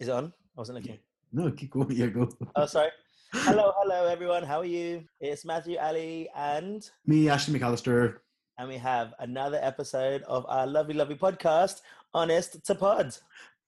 [0.00, 0.32] Is it on?
[0.56, 0.98] I wasn't looking.
[1.30, 1.90] No, keep going.
[1.90, 2.26] Yeah, go.
[2.56, 2.88] Oh, sorry.
[3.34, 4.42] hello, hello, everyone.
[4.42, 5.04] How are you?
[5.20, 8.16] It's Matthew Ali, and Me, Ashley McAllister.
[8.56, 11.82] and we have another episode of our lovely, lovely podcast,
[12.14, 13.14] Honest to Pod.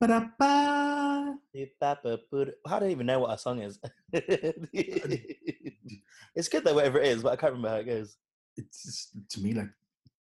[0.00, 1.36] Ba-da-ba.
[2.66, 3.78] How do I even know what our song is?
[4.14, 4.88] it's
[6.48, 8.16] good though, whatever it is, but I can't remember how it goes.
[8.56, 9.68] It's just, to me like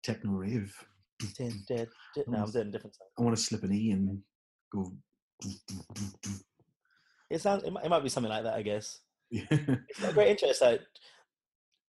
[0.02, 0.74] techno rave.
[1.38, 3.06] No, I'm doing a different song.
[3.16, 4.18] I want to slip an E and
[4.72, 4.92] go.
[7.30, 7.62] It sounds.
[7.64, 8.98] It might, it might be something like that, I guess.
[9.30, 9.44] Yeah.
[9.50, 10.52] It's got a great intro.
[10.52, 10.78] So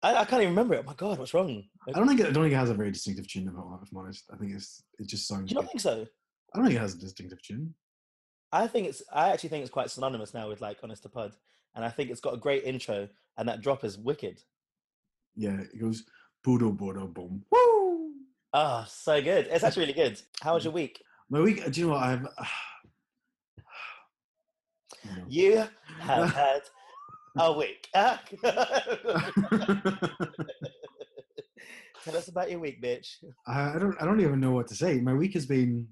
[0.03, 0.81] I, I can't even remember it.
[0.85, 1.65] Oh my god, what's wrong?
[1.89, 3.49] I don't think it, I don't think it has a very distinctive tune.
[3.49, 5.51] If I'm honest, I think it's it just Do sounds.
[5.51, 6.07] you not think so?
[6.55, 7.75] I don't think it has a distinctive tune.
[8.53, 9.03] I think it's.
[9.13, 11.33] I actually think it's quite synonymous now with like Honest to Pod,
[11.75, 14.41] and I think it's got a great intro, and that drop is wicked.
[15.35, 16.05] Yeah, it goes
[16.45, 17.45] bodo bodo boom.
[17.51, 18.11] Woo!
[18.53, 19.49] Ah, so good.
[19.51, 20.21] It's actually really good.
[20.43, 21.03] How was your week?
[21.31, 21.65] My week.
[21.73, 22.27] Do you know what I've?
[25.05, 25.53] you.
[25.53, 25.69] You
[26.01, 26.63] have had
[27.39, 27.89] a week.
[32.05, 33.23] Tell us about your week, bitch.
[33.47, 33.97] I don't.
[34.01, 35.01] I don't even know what to say.
[35.01, 35.87] My week has been.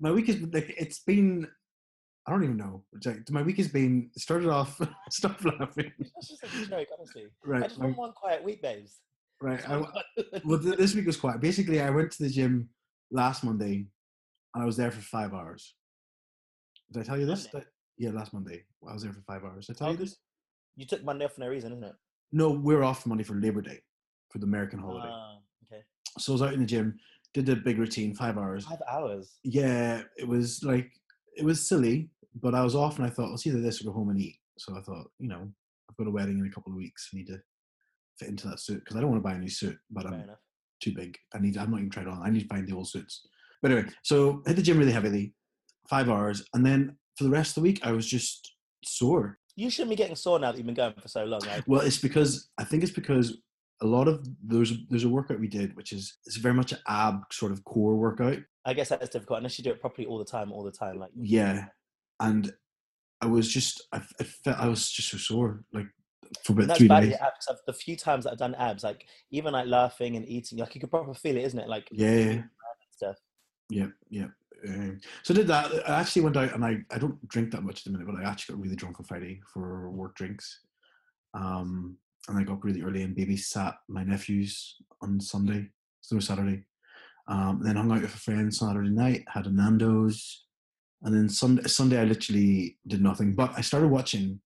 [0.00, 1.46] My week has like it's been.
[2.26, 2.84] I don't even know.
[3.30, 4.80] My week has been started off.
[5.10, 5.92] Stop laughing.
[5.98, 7.26] That's just like a joke, honestly.
[7.44, 7.62] Right.
[7.62, 9.00] I just want one quiet week, babes.
[9.40, 9.66] right.
[9.68, 9.84] I,
[10.44, 11.40] well, this week was quiet.
[11.40, 12.68] Basically, I went to the gym
[13.10, 13.86] last Monday,
[14.54, 15.74] and I was there for five hours.
[16.92, 17.46] Did I tell you this?
[17.52, 17.66] That-
[17.98, 18.64] yeah, last Monday.
[18.88, 19.66] I was there for five hours.
[19.66, 20.16] Did I tell you this?
[20.76, 21.92] you took Monday off for no reason, isn't it?
[22.32, 23.80] No, we're off Monday for Labor Day,
[24.30, 25.08] for the American holiday.
[25.10, 25.82] Ah, okay.
[26.18, 26.98] So I was out in the gym,
[27.34, 28.64] did a big routine, five hours.
[28.64, 29.38] Five hours.
[29.42, 30.90] yeah, it was like
[31.36, 32.08] it was silly,
[32.40, 34.36] but I was off and I thought, let's either this or go home and eat.
[34.58, 35.50] So I thought, you know,
[35.90, 37.10] I've got a wedding in a couple of weeks.
[37.12, 37.38] I need to
[38.18, 40.14] fit into that suit because I don't want to buy a new suit, but Fair
[40.14, 40.38] I'm enough.
[40.80, 41.18] too big.
[41.34, 41.58] I need.
[41.58, 42.22] I'm not even tried on.
[42.24, 43.26] I need to find the old suits.
[43.60, 45.34] But anyway, so hit the gym really heavily,
[45.90, 49.38] five hours, and then for the rest of the week, I was just sore.
[49.56, 51.40] You shouldn't be getting sore now that you've been going for so long.
[51.40, 53.36] Like, Well, it's because I think it's because
[53.82, 56.78] a lot of there's there's a workout we did which is it's very much an
[56.86, 58.38] ab sort of core workout.
[58.64, 60.98] I guess that's difficult unless you do it properly all the time, all the time.
[60.98, 61.66] Like, Yeah,
[62.20, 62.52] and
[63.22, 65.86] I was just I, I felt I was just so sore like
[66.44, 67.14] for about that's three days.
[67.20, 70.74] I've- The few times that I've done abs, like even like laughing and eating, like
[70.74, 71.68] you could probably feel it, isn't it?
[71.68, 72.42] Like Yeah, yeah,
[72.92, 73.16] stuff.
[73.70, 74.26] yeah, yeah.
[74.68, 75.88] Um, so I did that.
[75.88, 78.22] I actually went out and I, I don't drink that much at the minute, but
[78.22, 80.60] I actually got really drunk on Friday for work drinks.
[81.34, 81.96] Um,
[82.28, 85.68] and I got really early and babysat my nephews on Sunday,
[86.00, 86.64] so Saturday.
[87.28, 90.44] Um, then hung out with a friend Saturday night, had a Nando's,
[91.02, 93.34] and then Sunday, Sunday I literally did nothing.
[93.34, 94.40] But I started watching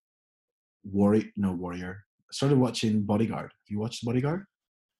[0.85, 2.05] Warrior, no Warrior.
[2.21, 3.51] I started watching Bodyguard.
[3.53, 4.45] Have you watched Bodyguard?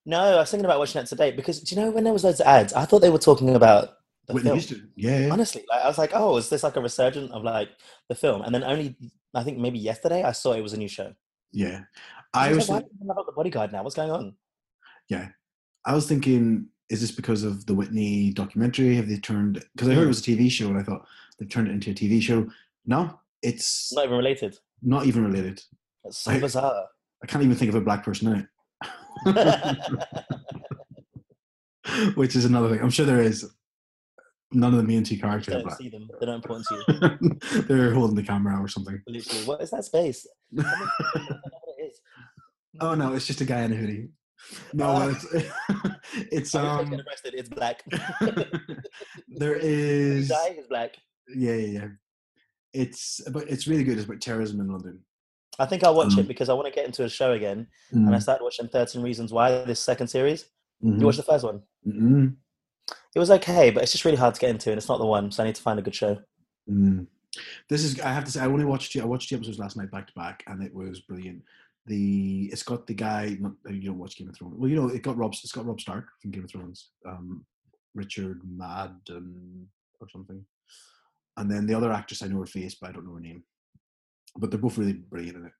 [0.05, 2.23] No, I was thinking about watching that today because do you know when there was
[2.23, 3.89] loads of ads, I thought they were talking about
[4.27, 4.59] the Whitney film.
[4.59, 4.91] Houston.
[4.95, 5.29] Yeah.
[5.31, 7.69] Honestly, like, I was like, oh, is this like a resurgence of like
[8.09, 8.41] the film?
[8.41, 8.95] And then only
[9.33, 11.13] I think maybe yesterday I saw it was a new show.
[11.51, 11.81] yeah.
[12.33, 13.83] I I was like, why think- do people love the bodyguard now?
[13.83, 14.35] What's going on?
[15.09, 15.27] yeah
[15.85, 19.93] i was thinking is this because of the whitney documentary have they turned because i
[19.93, 20.37] heard it was a mm.
[20.37, 21.05] tv show and i thought
[21.37, 22.47] they've turned it into a tv show
[22.85, 24.57] no it's Not even related.
[24.81, 25.61] not even related
[26.03, 26.85] That's so I- bizarre.
[27.23, 28.39] i can't even think of a black person in
[29.25, 30.07] it
[32.15, 33.47] which is another thing i'm sure there is
[34.55, 36.09] none of the main two characters don't black see them.
[36.19, 37.61] They're not important to you.
[37.67, 40.25] they're holding the camera or something Literally, what is that space?
[40.57, 41.99] I don't know what it is.
[42.81, 44.09] oh no it's just a guy in a hoodie
[44.73, 45.07] no Ah.
[45.09, 45.25] it's,
[46.31, 47.33] it's um arrested.
[47.35, 47.83] It's black.
[49.37, 50.95] there is Guy is black.
[51.33, 51.87] Yeah, yeah, yeah.
[52.73, 53.97] It's but it's really good.
[53.97, 54.99] It's about terrorism in London.
[55.57, 57.67] I think I'll watch Um, it because I want to get into a show again.
[57.91, 60.45] And I Mm, started watching 13 Reasons Why, this second series.
[60.83, 61.61] mhm, You watched the first one?
[61.87, 62.35] mhm,
[63.15, 65.05] It was okay, but it's just really hard to get into, and it's not the
[65.05, 65.31] one.
[65.31, 66.19] So I need to find a good show.
[66.69, 67.07] mm.
[67.69, 67.99] This is.
[67.99, 68.91] I have to say, I only watched.
[68.91, 71.41] two- I watched two episodes last night back to back, and it was brilliant.
[71.85, 73.37] The it's got the guy.
[73.69, 74.55] You don't watch Game of Thrones.
[74.57, 75.33] Well, you know, it got Rob.
[75.33, 76.91] It's got Rob Stark from Game of Thrones.
[77.05, 77.45] Um,
[77.93, 79.67] Richard Madden
[79.99, 80.45] or something.
[81.37, 83.43] And then the other actress, I know her face, but I don't know her name.
[84.37, 85.51] But they're both really brilliant in it.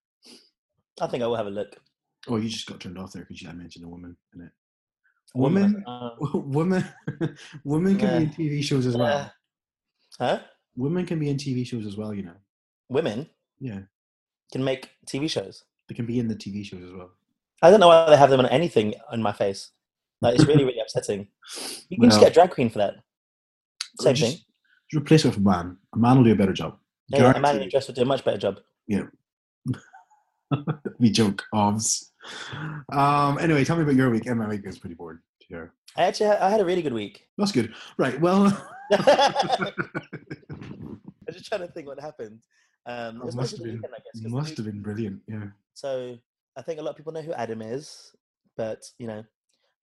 [1.02, 1.76] I think I will have a look.
[2.28, 4.52] Oh, you just got turned off there because I mentioned a woman in it.
[5.34, 6.86] Women, uh, women,
[7.64, 9.18] women can be in TV shows as well.
[9.18, 9.30] uh,
[10.20, 10.40] huh?
[10.78, 12.14] Women can be in TV shows as well.
[12.14, 12.36] You know.
[12.90, 13.28] Women
[13.60, 13.80] Yeah,
[14.52, 15.64] can make TV shows.
[15.88, 17.12] they can be in the TV shows as well.
[17.62, 19.72] I don't know why they have them on anything on my face.
[20.22, 21.28] Like it's really, really upsetting.
[21.90, 22.96] You can just get a drag queen for that.
[24.00, 24.42] Same just, thing.
[24.92, 25.78] just replace it with a man.
[25.94, 26.78] A man will do a better job.
[27.10, 28.60] Yeah, a man in a dress would do a much better job.
[28.88, 29.04] Yeah.
[31.00, 32.12] we joke, obs.
[32.92, 33.38] Um.
[33.40, 34.26] Anyway, tell me about your week.
[34.26, 35.22] And my week was pretty bored.
[35.98, 37.28] I actually, I had a really good week.
[37.38, 37.74] That's good.
[37.98, 38.20] Right.
[38.20, 38.46] Well.
[38.92, 39.00] I'm
[41.34, 42.40] just trying to think what happened.
[42.86, 44.32] Um, it Oh, must have been weekend, I guess.
[44.32, 45.22] must week- have been brilliant.
[45.28, 45.46] Yeah.
[45.74, 46.18] So
[46.56, 48.16] I think a lot of people know who Adam is,
[48.58, 49.24] but you know,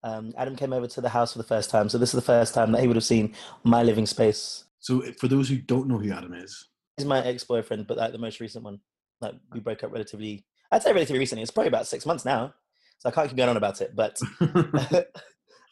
[0.04, 1.88] um, Adam came over to the house for the first time.
[1.88, 3.34] So this is the first time that he would have seen
[3.64, 4.64] my living space.
[4.80, 8.18] So for those who don't know who Adam is, He's my ex-boyfriend, but like the
[8.18, 8.80] most recent one.
[9.20, 10.44] Like we broke up relatively.
[10.72, 11.42] I'd say relatively recently.
[11.42, 12.54] It's probably about six months now,
[12.98, 13.94] so I can't keep going on about it.
[13.94, 14.56] But um,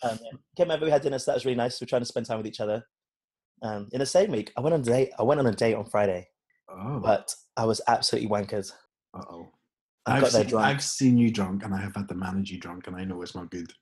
[0.03, 1.81] yeah, came over, we had dinner, so that was really nice.
[1.81, 2.85] We're trying to spend time with each other.
[3.63, 5.11] Um, in the same week, I went on a date.
[5.19, 6.29] I went on a date on Friday,
[6.71, 8.71] oh, but I was absolutely wankered.
[9.15, 9.49] uh oh.
[10.07, 10.67] I've got seen, drunk.
[10.67, 13.23] I've seen you drunk, and I have had to manage you drunk, and I know
[13.23, 13.73] it's not good.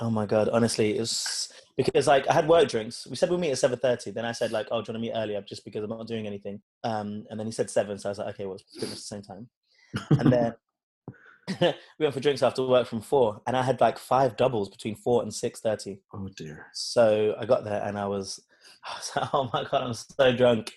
[0.00, 0.48] Oh my god!
[0.48, 3.06] Honestly, it was because like I had work drinks.
[3.08, 4.10] We said we'll meet at seven thirty.
[4.10, 6.06] Then I said like, "Oh, do you want to meet earlier?" Just because I'm not
[6.06, 6.60] doing anything.
[6.82, 8.96] Um, and then he said seven, so I was like, "Okay, well, it's pretty much
[8.96, 9.48] the same time."
[10.10, 10.54] And then
[11.60, 14.94] we went for drinks after work from four, and I had like five doubles between
[14.94, 16.00] four and six thirty.
[16.12, 16.66] oh dear.
[16.72, 18.40] So I got there and I was,
[18.84, 20.74] I was like, "Oh my god, I'm so drunk."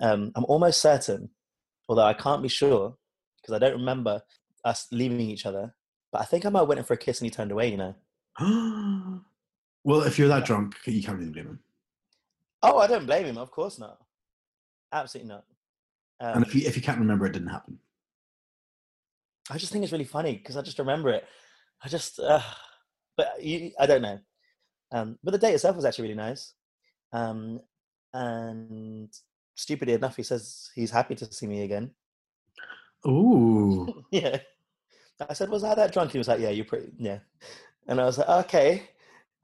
[0.00, 1.30] Um, I'm almost certain,
[1.88, 2.96] although I can't be sure
[3.40, 4.22] because I don't remember
[4.64, 5.74] us leaving each other.
[6.10, 7.70] But I think I might have went in for a kiss and he turned away.
[7.70, 7.94] You know.
[9.84, 11.58] well, if you're that drunk, you can't really blame him.
[12.62, 13.36] Oh, I don't blame him.
[13.36, 13.98] Of course not.
[14.92, 15.44] Absolutely not.
[16.20, 17.78] Um, And if you if you can't remember, it didn't happen.
[19.50, 21.24] I just think it's really funny because I just remember it.
[21.82, 22.40] I just, uh,
[23.16, 24.18] but you, I don't know.
[24.92, 26.54] Um, but the date itself was actually really nice.
[27.12, 27.60] Um,
[28.12, 29.10] and
[29.54, 31.90] stupidly enough, he says he's happy to see me again.
[33.04, 34.38] Oh, yeah.
[35.28, 36.12] I said, was I that drunk?
[36.12, 37.18] He was like, yeah, you're pretty, yeah.
[37.88, 38.88] And I was like, okay.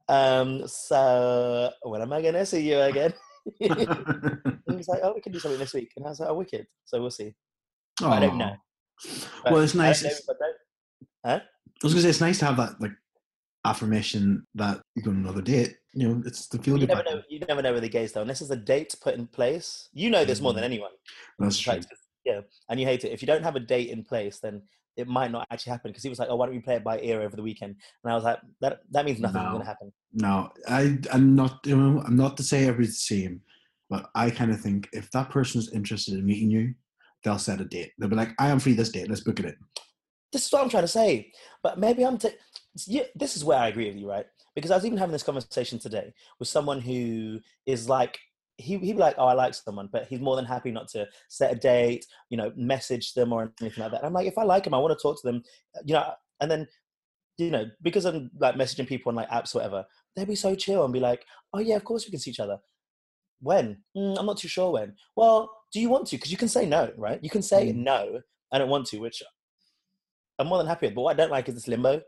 [0.07, 3.13] Um, so when am I going to see you again?
[3.59, 5.91] and he's like, oh, we can do something this week.
[5.97, 6.65] And I was like, oh, wicked.
[6.85, 7.35] So we'll see.
[8.01, 8.55] I don't know.
[9.43, 10.03] But Well, it's nice.
[10.03, 10.21] It's-
[11.25, 11.39] Huh?
[11.41, 12.91] I was gonna say it's nice to have that like
[13.65, 15.77] affirmation that you're going on another date.
[15.93, 17.21] You know, it's the feel You never know.
[17.29, 18.21] You never know with the gays though.
[18.21, 20.65] Unless there's a date put in place, you know this more than Mhm.
[20.65, 20.91] anyone.
[21.39, 21.73] That's true.
[21.73, 21.85] Like,
[22.25, 23.11] yeah, and you hate it.
[23.11, 24.61] If you don't have a date in place, then
[24.97, 25.91] it might not actually happen.
[25.91, 27.75] Because he was like, "Oh, why don't we play it by ear over the weekend?"
[28.03, 29.49] And I was like, "That that means nothing's No.
[29.51, 31.65] going to happen." No, I I'm not.
[31.65, 33.41] You know, I'm not to say everybody's the same,
[33.89, 36.75] but I kind of think if that person's interested in meeting you,
[37.25, 37.91] they'll set a date.
[37.97, 39.09] They'll be like, "I am free this date.
[39.09, 39.55] Let's book it in."
[40.31, 41.33] This is what I'm trying to say.
[41.61, 42.17] But maybe I'm.
[42.17, 42.37] T-
[43.15, 44.25] this is where I agree with you, right?
[44.55, 48.17] Because I was even having this conversation today with someone who is like.
[48.57, 51.05] He, he'd be like, oh, I like someone, but he's more than happy not to
[51.27, 53.97] set a date, you know, message them or anything like that.
[53.97, 55.43] And I'm like, if I like him, I want to talk to them,
[55.75, 56.65] uh, you know, and then,
[57.37, 59.83] you know, because I'm like messaging people on like apps or whatever,
[60.15, 62.39] they'd be so chill and be like, oh yeah, of course we can see each
[62.39, 62.57] other.
[63.41, 63.83] When?
[63.95, 64.95] "Mm, I'm not too sure when.
[65.15, 66.15] Well, do you want to?
[66.17, 67.19] Because you can say no, right?
[67.23, 67.77] You can say Mm.
[67.77, 68.21] no,
[68.51, 69.21] I don't want to, which
[70.39, 70.95] I'm more than happy with.
[70.95, 72.01] But what I don't like is this limbo,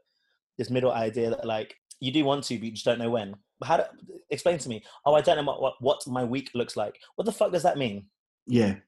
[0.58, 3.36] this middle idea that like you do want to, but you just don't know when.
[3.64, 3.84] How do,
[4.30, 4.84] explain to me?
[5.06, 6.98] Oh, I don't know what, what what my week looks like.
[7.16, 8.06] What the fuck does that mean?
[8.46, 8.70] Yeah.
[8.70, 8.82] Going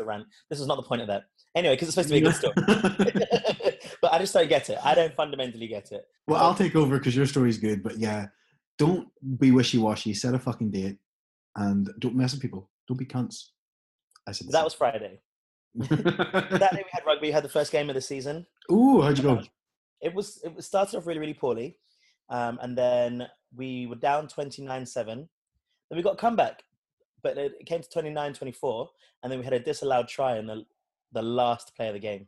[0.00, 0.26] a rant.
[0.48, 1.24] This is not the point of that.
[1.54, 3.78] Anyway, because it's supposed to be a good story.
[4.00, 4.78] but I just don't get it.
[4.82, 6.04] I don't fundamentally get it.
[6.26, 7.82] well, I'll take over because your story's good.
[7.82, 8.28] But yeah,
[8.78, 10.14] don't be wishy washy.
[10.14, 10.96] Set a fucking date,
[11.56, 12.70] and don't mess with people.
[12.88, 13.48] Don't be cunts.
[14.26, 15.20] I said That was Friday.
[15.74, 17.28] That day we had rugby.
[17.28, 18.46] We had the first game of the season.
[18.70, 19.42] Ooh, how'd you go?
[20.00, 21.78] It was it was- started off really really poorly,
[22.28, 24.94] um, and then we were down 29-7.
[25.06, 25.26] Then
[25.90, 26.62] we got a comeback,
[27.22, 28.88] but it it came to 29-24,
[29.22, 30.64] and then we had a disallowed try in the
[31.12, 32.26] the last play of the game,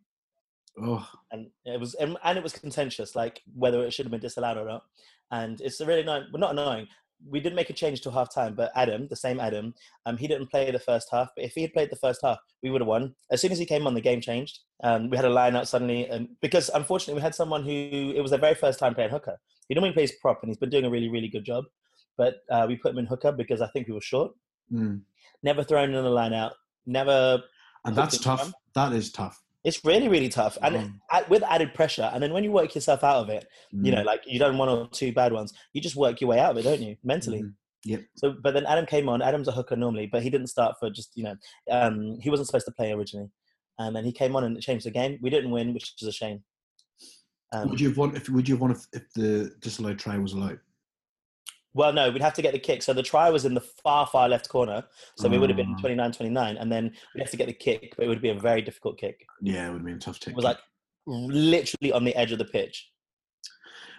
[0.80, 4.20] Oh, and it was and, and it was contentious, like whether it should have been
[4.20, 4.84] disallowed or not.
[5.30, 6.26] And it's really annoying.
[6.32, 6.86] Well, not annoying.
[7.28, 9.74] We did make a change to half time, but Adam, the same Adam,
[10.06, 11.28] um, he didn't play the first half.
[11.34, 13.14] But if he had played the first half, we would have won.
[13.30, 14.60] As soon as he came on, the game changed.
[14.82, 18.20] Um, we had a line out suddenly, um, because unfortunately we had someone who it
[18.20, 19.38] was their very first time playing hooker.
[19.68, 21.64] He normally plays prop, and he's been doing a really, really good job.
[22.16, 24.32] But uh, we put him in hooker because I think we were short.
[24.72, 25.00] mm.
[25.42, 26.52] Never thrown in a line out.
[26.86, 27.42] Never.
[27.84, 28.52] and that's tough.
[28.74, 29.43] That is tough.
[29.64, 32.10] It's really, really tough, and add- with added pressure.
[32.12, 33.96] And then when you work yourself out of it, you Mm.
[33.96, 36.50] know, like you done one or two bad ones, you just work your way out
[36.52, 36.96] of it, don't you?
[37.02, 37.42] Mentally.
[37.42, 37.54] Mhm.
[37.86, 38.04] Yep.
[38.16, 39.22] So, but then Adam came on.
[39.22, 41.36] Adam's a hooker normally, but he didn't start for just you know,
[41.70, 43.30] um, he wasn't supposed to play originally,
[43.78, 45.18] and then he came on and changed the game.
[45.22, 46.44] We didn't win, which is a shame.
[47.52, 50.18] Um, would you have won if would you have won if, if the disallowed try
[50.18, 50.60] was allowed?
[51.74, 52.82] Well, no, we'd have to get the kick.
[52.82, 54.84] So the try was in the far, far left corner,
[55.16, 55.82] so we would have been Ah.
[55.82, 58.62] 29-29, and then we'd have to get the kick, but it would be a very
[58.62, 59.26] difficult kick.
[59.42, 60.30] Yeah, it would have been a tough kick.
[60.30, 60.58] It was like
[61.06, 62.90] literally on the edge of the pitch.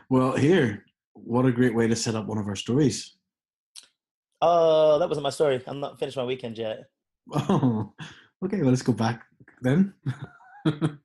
[0.09, 3.15] well, here, what a great way to set up one of our stories.
[4.41, 5.61] Oh, that wasn't my story.
[5.67, 6.85] I'm not finished my weekend yet.
[7.33, 7.93] Oh,
[8.45, 8.57] okay.
[8.61, 9.23] Well, let's go back
[9.61, 9.93] then.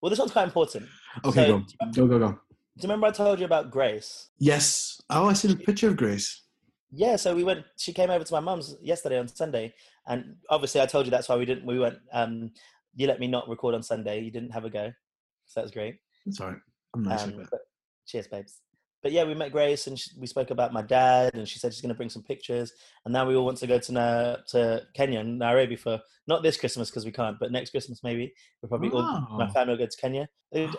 [0.00, 0.86] Well, this one's quite important.
[1.24, 1.58] okay, So-
[1.92, 2.40] go, go, go, go.
[2.78, 4.28] Do you remember I told you about Grace?
[4.38, 5.00] Yes.
[5.10, 6.42] Oh, I seen a picture of Grace.
[6.92, 7.64] Yeah, so we went.
[7.76, 9.74] She came over to my mum's yesterday on Sunday,
[10.06, 11.66] And obviously, I told you that's why we didn't.
[11.66, 11.98] We went.
[12.12, 12.52] Um,
[12.94, 14.20] you let me not record on Sunday.
[14.20, 14.92] You didn't have a go,
[15.46, 15.96] so that was great.
[16.40, 16.58] All right.
[16.94, 17.50] I'm nice Um, like that.
[17.50, 17.60] but,
[18.06, 18.60] cheers, babes.
[19.02, 21.72] But yeah, we met Grace, and she, we spoke about my dad, and she said
[21.72, 22.72] she's going to bring some pictures.
[23.04, 26.56] And now we all want to go to Na- to Kenya, Nairobi for not this
[26.56, 28.32] Christmas because we can't, but next Christmas maybe.
[28.60, 29.02] We'll probably all
[29.38, 29.52] my Oh.
[29.52, 30.28] family will go to Kenya.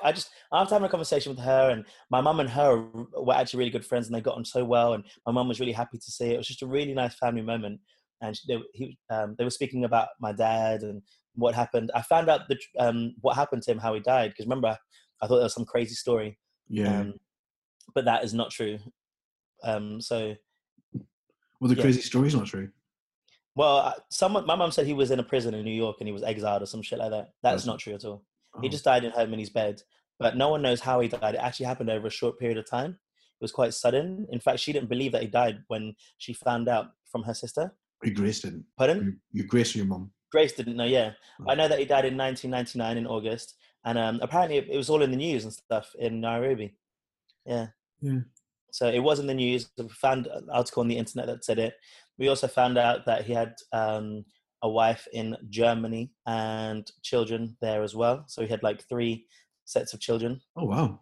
[0.04, 2.86] I just after having a conversation with her, and my mum and her
[3.18, 4.94] were actually really good friends, and they got on so well.
[4.94, 6.34] And my mum was really happy to see it.
[6.34, 7.80] It was just a really nice family moment.
[8.22, 11.02] And she- they, he, um, they were speaking about my dad and
[11.36, 11.90] what happened.
[11.96, 14.32] I found out the, um, what happened to him, how he died.
[14.32, 14.78] Because remember,
[15.22, 17.00] I thought there was some crazy story Yeah.
[17.00, 17.14] um,
[17.93, 18.79] but that is not true.
[19.63, 20.36] Um, so,
[21.60, 21.81] well, the yeah.
[21.81, 22.69] crazy story's not true.
[23.55, 26.13] well, someone, my mom said he was in a prison in New York and he
[26.13, 27.29] was exiled or some shit like that.
[27.43, 28.24] That's That's- not true at all.
[28.55, 28.62] Oh.
[28.62, 29.81] He just died in home in his bed,
[30.17, 31.36] but no one knows how he died.
[31.36, 32.91] It actually happened over a short period of time.
[32.91, 34.27] It was quite sudden.
[34.31, 37.74] In fact, she didn't believe that he died when she found out from her sister.
[38.03, 38.65] Your Grace didn't.
[38.77, 39.19] Pardon?
[39.31, 40.12] Your, Grace or your mum.
[40.31, 40.86] Grace didn't know.
[40.86, 41.12] Yeah,
[41.48, 43.55] I know that he died in 1999 in August,
[43.86, 46.75] and um, apparently it was all in the news and stuff in Nairobi.
[47.46, 47.67] Yeah.
[48.01, 48.20] Yeah.
[48.72, 49.70] So it was in the news.
[49.77, 51.74] We found an article on the internet that said it.
[52.18, 54.25] We also found out that he had um,
[54.62, 58.25] a wife in Germany and children there as well.
[58.27, 59.25] So he had like three
[59.65, 60.41] sets of children.
[60.56, 61.00] Oh wow.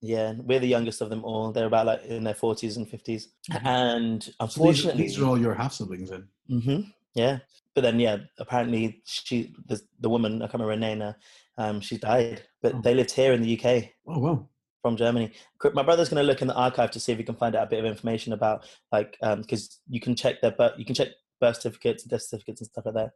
[0.00, 1.50] Yeah, we're the youngest of them all.
[1.50, 3.24] They're about like in their 40s and 50s.
[3.50, 3.66] Mhm.
[3.66, 6.28] And So these, unfortunately, these are all your half siblings then.
[6.48, 6.80] hmm
[7.14, 7.38] Yeah,
[7.74, 11.14] but then yeah, apparently she the the woman I can't remember her name now.
[11.56, 12.80] Um, she died, but Oh.
[12.82, 14.48] they lived here in the UK Oh wow.
[14.82, 15.32] From Germany.
[15.74, 17.64] My brother's going to look in the archive to see if he can find out
[17.66, 21.08] a bit of information about like because you can check their birth, you can check
[21.40, 23.10] birth certificates, death certificates, and stuff like that,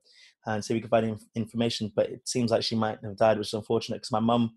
[0.47, 1.92] and see if we can find inf- information.
[1.95, 4.52] But it seems like she might have died, which is unfortunate because my mum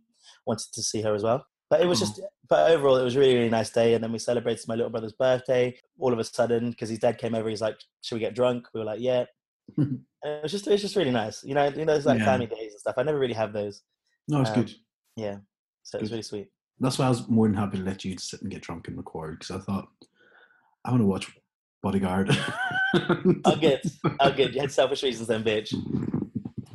[0.46, 1.46] wanted to see her as well.
[1.70, 2.06] But it was Oh.
[2.06, 3.96] just, but overall, it was a really, really nice day.
[3.96, 5.76] And then we celebrated my little brother's birthday.
[6.00, 8.68] All of a sudden, because his dad came over, he's like, "Should we get drunk?"
[8.74, 9.26] We were like, "Yeah."
[9.78, 11.44] and it was just, it was just really nice.
[11.44, 12.26] You know, you know, it's like Yeah.
[12.26, 12.96] family days and stuff.
[12.98, 13.82] I never really have those.
[14.28, 14.76] No, it's Um, good.
[15.16, 15.38] Yeah,
[15.82, 16.50] so it was really sweet.
[16.80, 18.98] That's why I was more than happy to let you sit and get drunk and
[18.98, 19.88] record because I thought
[20.84, 21.32] I want to watch
[21.82, 22.30] Bodyguard.
[23.46, 23.86] I'll get,
[24.20, 24.54] I'll get.
[24.54, 25.74] You had selfish reasons, then, bitch.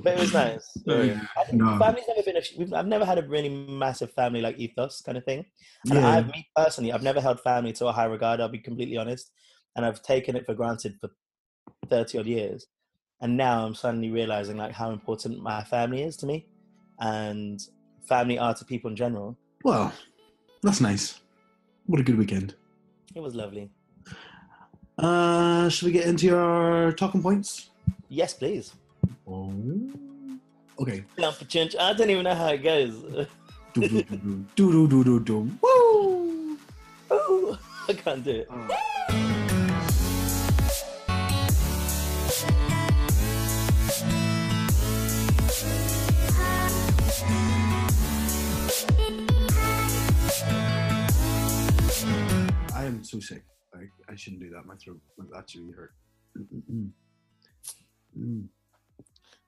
[0.03, 0.67] But it was nice.
[0.87, 1.79] Yeah, um, I think no.
[1.79, 2.37] Family's never been.
[2.37, 5.45] A, I've never had a really massive family like ethos kind of thing.
[5.91, 6.09] And Yeah.
[6.09, 8.41] I, me personally, I've never held family to a high regard.
[8.41, 9.31] I'll be completely honest,
[9.77, 11.11] and I've taken it for granted for
[11.89, 12.67] thirty odd years.
[13.21, 16.47] And now I'm suddenly realizing like how important my family is to me,
[16.99, 17.61] and
[18.09, 19.37] family are to people in general.
[19.63, 19.93] Well,
[20.63, 21.21] that's nice.
[21.87, 22.55] What a good weekend.
[23.15, 23.71] It was lovely.
[24.99, 27.71] Uh, should we get into your talking points?
[28.09, 28.75] Yes, please.
[29.27, 29.53] Oh.
[30.79, 31.05] Okay.
[31.19, 31.75] Down for chinch.
[31.79, 32.95] I don't even know how it goes.
[33.75, 35.51] Do do do do do do do do.
[35.63, 36.59] Woo!
[37.13, 38.51] Ooh, I can't do it.
[53.21, 53.45] So sick.
[53.75, 54.67] I, I shouldn't do that.
[54.67, 55.95] My throat really hurt.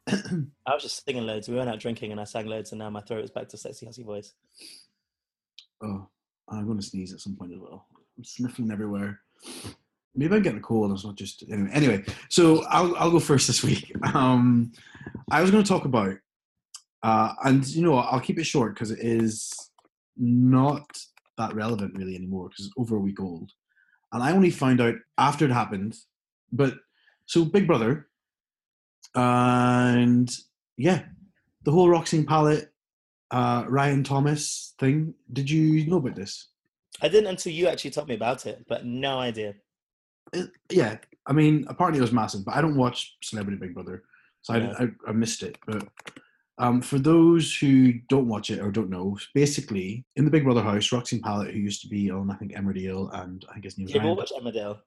[0.09, 1.49] I was just singing loads.
[1.49, 3.57] We went out drinking and I sang loads, and now my throat is back to
[3.57, 4.35] sexy, hussy voice.
[5.83, 6.09] oh,
[6.49, 7.87] I'm going to sneeze at some point as well.
[8.17, 9.21] I'm sniffling everywhere.
[10.15, 10.93] Maybe I'm getting a cold.
[10.93, 11.71] It's not just anyway.
[11.73, 13.93] Anyway, so I'll I'll go first this week.
[14.15, 14.73] Um,
[15.31, 16.17] I was going to talk about,
[17.03, 19.53] uh, and you know I'll keep it short because it is
[20.17, 20.85] not
[21.39, 23.51] that relevant really anymore because it's over a week old,
[24.13, 25.97] and I only found out after it happened.
[26.53, 26.75] But
[27.27, 28.09] so Big Brother,
[29.15, 30.31] and
[30.77, 31.05] yeah,
[31.63, 32.73] the whole Roxanne Pallett,
[33.31, 35.15] uh, Ryan Thomas thing.
[35.33, 36.49] Did you know about this?
[37.01, 39.55] I didn't until you actually told me about it, but no idea.
[40.33, 44.05] it, yeah, I mean, apparently it was massive, but I don't watch Celebrity Big Brother,
[44.43, 45.57] so I, I, I missed it.
[45.67, 45.89] But
[46.63, 50.63] um, for those who don't watch it or don't know, basically in the Big Brother
[50.63, 53.77] house, Roxy Pallett, who used to be on I think Emmerdale, and I think his
[53.77, 54.17] name was Did you ever Ryan.
[54.17, 54.79] watch Emmerdale?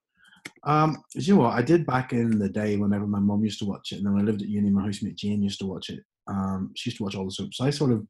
[0.63, 1.53] Um, you know what?
[1.53, 4.13] I did back in the day whenever my mum used to watch it, and then
[4.13, 5.99] when I lived at uni, my housemate Jane used to watch it.
[6.27, 7.57] Um, she used to watch all the soaps.
[7.57, 8.07] So I sort of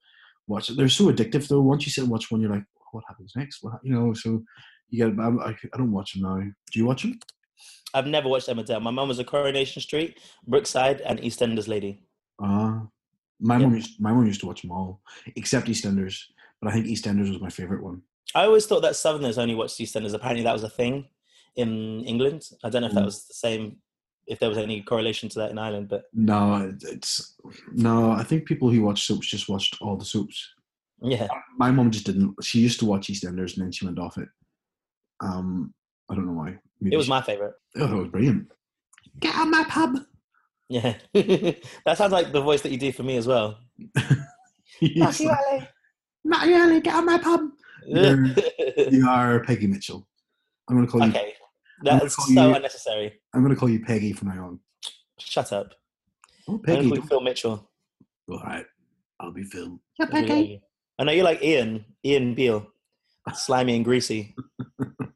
[0.48, 0.78] watched it.
[0.78, 1.62] They're so addictive though.
[1.62, 3.64] Once you sit and watch one, you're like, what happens next?
[3.64, 4.14] What you know?
[4.14, 4.44] So
[4.90, 5.20] you get.
[5.20, 6.38] I, I, I don't watch them now.
[6.38, 7.20] Do you watch them?
[7.96, 8.82] I've never watched Emmerdale.
[8.82, 12.04] My mum was a Coronation Street, Brookside, and EastEnders lady.
[12.42, 12.82] Ah,
[13.40, 13.66] my Yeah.
[13.66, 15.02] mum used my mum used to watch them all,
[15.36, 16.20] except EastEnders.
[16.62, 18.02] But I think EastEnders was my favorite one.
[18.34, 20.14] I always thought that Southerners only watched EastEnders.
[20.14, 21.08] Apparently, that was a thing
[21.56, 22.44] in England.
[22.64, 23.06] I don't know if that Mm.
[23.06, 23.78] was the same,
[24.28, 27.36] if there was any correlation to that in Ireland, but No, it's
[27.74, 28.12] no.
[28.12, 30.50] I think people who watch soaps just watched all the soaps.
[31.02, 31.28] yeah.
[31.58, 32.36] My mom just didn't.
[32.44, 34.30] She used to watch EastEnders and then she went off it.
[35.22, 35.74] Um,
[36.10, 36.58] I don't know why.
[36.82, 37.54] Maybe It was she- my favorite.
[37.78, 38.50] Oh, that was brilliant.
[39.20, 39.98] Get out my pub.
[40.70, 43.60] Yeah, that sounds like the voice that you do for me as well.
[44.80, 45.70] He's like,
[46.24, 47.42] Matthew Alley, get on my pub.
[47.86, 48.34] You're-
[48.90, 50.08] You are Peggy Mitchell.
[50.68, 51.10] I'm going to call you.
[51.10, 51.34] okay,
[51.84, 53.14] gonna that's so you- unnecessary.
[53.34, 54.60] I'm going to call you Peggy from now on.
[55.20, 55.74] Shut up.
[56.48, 56.78] Oh, I'm Peggy.
[56.78, 57.70] gonna call you Phil Mitchell.
[58.30, 58.66] All right,
[59.20, 59.80] I'll be Phil.
[60.00, 60.60] That's really like you.
[60.98, 62.66] I know you like Ian, Ian Beale,
[63.34, 64.36] slimy and greasy.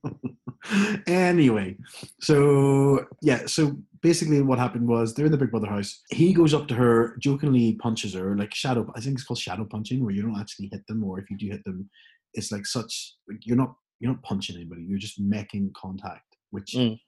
[1.08, 1.76] anyway,
[2.22, 6.02] so yeah, so basically what happened was they're in the Big Brother house.
[6.10, 8.92] He goes up to her, jokingly punches her, like shadow.
[8.96, 11.38] I think it's called shadow punching, where you don't actually hit them, or if you
[11.38, 11.90] do hit them,
[12.34, 14.84] it's like such like you're not you're not punching anybody.
[14.88, 17.00] You're just making contact, which Mm.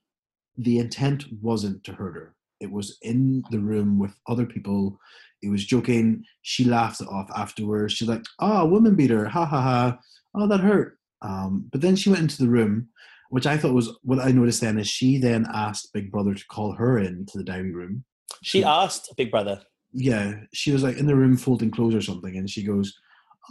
[0.58, 2.36] the intent wasn't to hurt her.
[2.60, 5.00] It was in the room with other people.
[5.42, 6.24] It was joking.
[6.44, 7.94] She laughed it off afterwards.
[7.94, 10.00] She's like, "Oh, woman beater, ha ha ha!
[10.36, 12.90] Oh, that hurt." Um, but then she went into the room,
[13.32, 16.48] which I thought was what I noticed then is she then asked Big Brother to
[16.48, 18.04] call her in to the diary room.
[18.44, 19.62] She asked Big Brother.
[19.94, 22.94] Yeah, she was like in the room folding clothes or something, and she goes,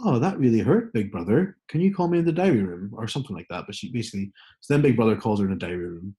[0.03, 1.57] "Oh, that really hurt, Big Brother.
[1.67, 4.31] Can you call me in the diary room or something like that?" But she basically,
[4.59, 6.15] so then Big Brother calls her in the diary room,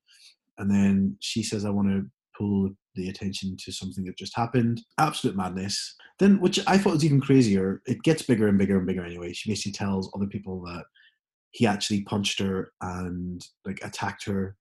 [0.59, 4.83] and then she says, "I want to pull the attention to something that just happened."
[4.99, 5.95] Absolute madness.
[6.19, 9.05] Then, which I thought was even crazier, it gets bigger and bigger and bigger.
[9.05, 10.85] Anyway, she basically tells other people that
[11.53, 14.57] he actually punched her and like attacked her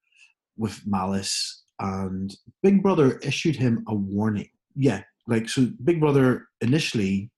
[0.58, 7.32] with malice and big brother issued him a warning yeah like so big brother initially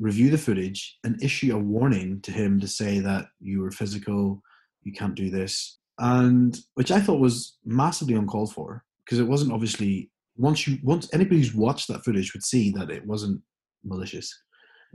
[0.00, 4.40] review the footage and issue a warning to him to say that you were physical
[4.82, 9.52] you can't do this and which i thought was massively uncalled for because it wasn't
[9.52, 13.40] obviously once you once anybody who's watched that footage would see that it wasn't
[13.84, 14.32] malicious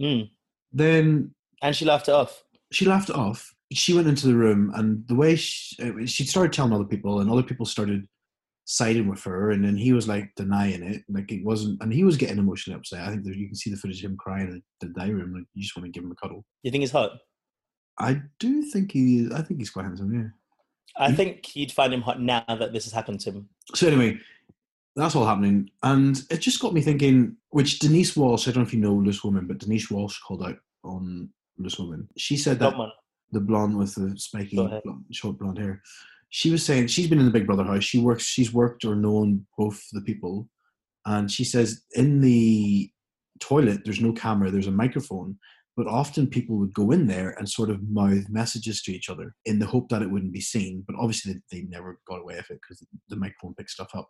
[0.02, 0.30] Mm.
[0.72, 2.42] then And she laughed it off.
[2.72, 3.54] she laughed it off.
[3.72, 7.20] She went into the room, and the way she, uh, she started telling other people,
[7.20, 8.08] and other people started
[8.66, 12.04] siding with her, and then he was like denying it, like it wasn't, and he
[12.04, 13.08] was getting emotionally upset.
[13.08, 15.46] I think you can see the footage of him crying in the dining room, like
[15.54, 16.46] you just want to give him a cuddle.
[16.64, 17.12] You think he's hot?
[18.00, 20.30] I do think he, is, I think he's quite handsome, yeah.
[20.98, 23.50] I think you'd find him hot now that this has happened to him.
[23.76, 24.20] So anyway,
[24.96, 27.38] that's all happening, and it just got me thinking.
[27.52, 30.44] Which Denise Welch, I don't know if you know Loose Woman, but Denise Welch called
[30.44, 32.08] out on Loose Woman.
[32.18, 32.74] She said that.
[33.32, 35.82] The blonde with the spiky Short blonde, short blonde hair.
[36.30, 37.84] She was saying she's been in the Big Brother house.
[37.84, 38.24] She works.
[38.24, 40.48] She's worked or known both the people,
[41.06, 42.90] and she says in the
[43.40, 44.52] toilet there's no camera.
[44.52, 45.38] There's a microphone,
[45.76, 49.36] but often people would go in there and sort of mouth messages to each other
[49.46, 50.84] in the hope that it wouldn't be seen.
[50.86, 54.10] But obviously they, they never got away with it because the microphone picked stuff up.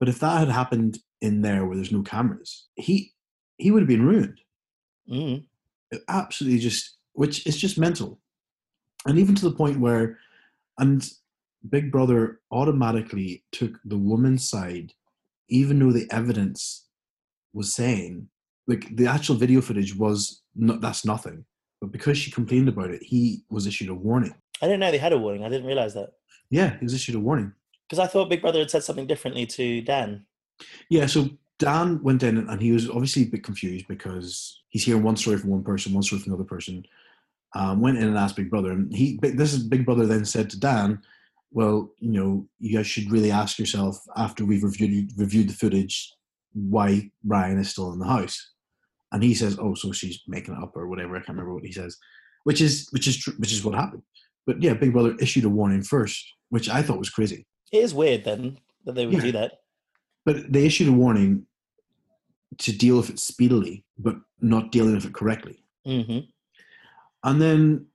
[0.00, 3.12] But if that had happened in there where there's no cameras, he
[3.58, 4.40] he would have been ruined
[5.08, 5.46] Mm.
[6.08, 8.20] absolutely just which is just mental
[9.06, 10.18] and even to the point where
[10.78, 11.10] and
[11.68, 14.92] big brother automatically took the woman's side
[15.48, 16.86] even though the evidence
[17.52, 18.28] was saying
[18.66, 21.44] like the actual video footage was not that's nothing
[21.80, 24.98] but because she complained about it he was issued a warning I didn't know they
[24.98, 25.44] had a warning.
[25.44, 26.12] I didn't realize that
[26.50, 27.52] yeah he was issued a warning
[27.88, 30.24] because I thought Big Brother had said something differently to Dan.
[30.88, 35.02] Yeah, so Dan went in and he was obviously a bit confused because he's hearing
[35.02, 36.84] one story from one person, one story from another person.
[37.56, 40.50] Um, went in and asked Big Brother, and he this is Big Brother then said
[40.50, 41.00] to Dan,
[41.52, 46.12] "Well, you know, you guys should really ask yourself after we've reviewed reviewed the footage
[46.52, 48.36] why Ryan is still in the house."
[49.10, 51.64] And he says, "Oh, so she's making it up or whatever." I can't remember what
[51.64, 51.96] he says,
[52.44, 54.02] which is which is which is what happened.
[54.46, 57.46] But yeah, Big Brother issued a warning first, which I thought was crazy.
[57.72, 59.22] It is weird then that they would Yeah.
[59.22, 59.52] do that.
[60.26, 61.46] But they issued a warning
[62.58, 65.62] to deal with it speedily, but not dealing with it correctly.
[65.86, 66.18] hmm
[67.26, 67.86] And then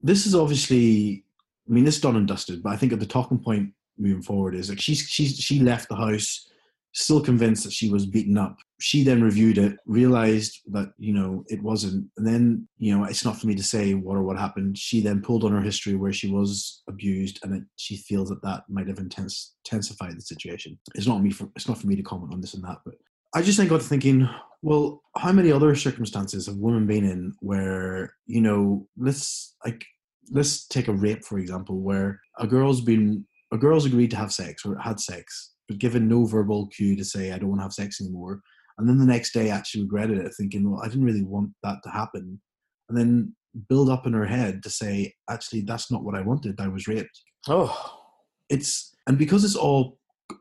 [0.00, 1.24] this is obviously,
[1.68, 4.22] I mean, this is done and dusted, but I think at the talking point moving
[4.22, 6.48] forward is like she's she's she left the house
[6.92, 8.56] still convinced that she was beaten up.
[8.80, 13.24] She then reviewed it, realized that you know it wasn't, and then you know it's
[13.24, 14.78] not for me to say what or what happened.
[14.78, 18.42] She then pulled on her history where she was abused, and it, she feels that
[18.42, 20.78] that might have intensified the situation.
[20.94, 22.94] It's not me for it's not for me to comment on this and that, but
[23.34, 24.28] I just then got to thinking,
[24.62, 29.84] well, how many other circumstances have women been in where you know let's like
[30.30, 34.32] let's take a rape for example, where a girl's been a girl's agreed to have
[34.32, 37.64] sex or had sex, but given no verbal cue to say I don't want to
[37.64, 38.40] have sex anymore,
[38.78, 41.78] and then the next day actually regretted it, thinking, well, I didn't really want that
[41.84, 42.40] to happen,
[42.88, 43.34] and then
[43.68, 46.60] build up in her head to say, actually, that's not what I wanted.
[46.60, 47.22] I was raped.
[47.48, 48.00] Oh,
[48.48, 49.98] It's and because it's all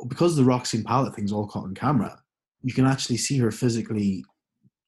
[0.10, 2.20] because the Roxy Pallett thing's all caught on camera,
[2.64, 4.24] you can actually see her physically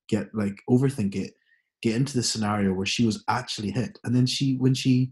[0.08, 1.34] get like overthink it,
[1.82, 5.12] get into the scenario where she was actually hit, and then she when she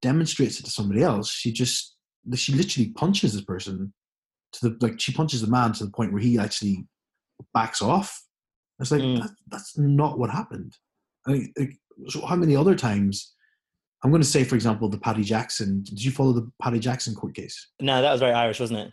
[0.00, 1.96] demonstrates it to somebody else, she just
[2.34, 3.92] she literally punches this person
[4.52, 6.84] to the like she punches the man to the point where he actually
[7.54, 8.22] backs off.
[8.80, 9.22] It's like Mm.
[9.22, 10.76] that, that's not what happened.
[11.26, 13.34] I mean, like, so how many other times?
[14.04, 15.84] I'm going to say, for example, the Paddy Jackson.
[15.84, 17.68] Did you follow the Paddy Jackson court case?
[17.80, 18.92] No, that was very Irish, wasn't it?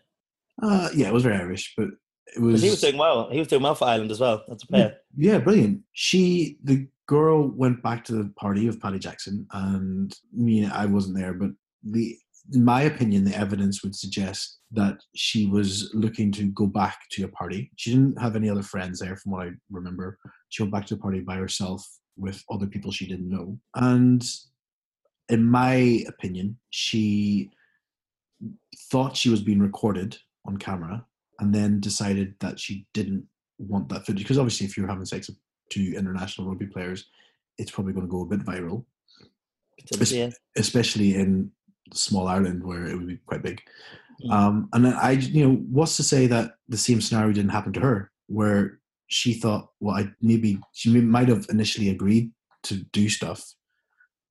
[0.61, 1.87] Uh, yeah, it was very Irish, but
[2.35, 2.61] it was.
[2.61, 3.29] he was doing well.
[3.29, 4.43] He was doing well for Ireland as well.
[4.47, 4.97] That's a player.
[5.17, 5.81] Yeah, brilliant.
[5.93, 10.15] She, the girl, went back to the party of Paddy Jackson, and
[10.71, 11.51] I wasn't there, but
[11.83, 12.17] the,
[12.53, 17.23] in my opinion, the evidence would suggest that she was looking to go back to
[17.23, 17.71] a party.
[17.77, 20.17] She didn't have any other friends there, from what I remember.
[20.49, 21.87] She went back to a party by herself
[22.17, 24.23] with other people she didn't know, and
[25.29, 27.51] in my opinion, she
[28.91, 31.05] thought she was being recorded on camera
[31.39, 33.25] and then decided that she didn't
[33.57, 35.37] want that footage because obviously if you're having sex with
[35.69, 37.05] two international rugby players
[37.57, 38.85] it's probably going to go a bit viral
[40.11, 40.29] yeah.
[40.57, 41.51] especially in
[41.93, 43.61] small ireland where it would be quite big
[44.23, 44.31] Mm.
[44.33, 47.71] um, and then i you know what's to say that the same scenario didn't happen
[47.73, 52.31] to her where she thought well i maybe she may- might have initially agreed
[52.63, 53.53] to do stuff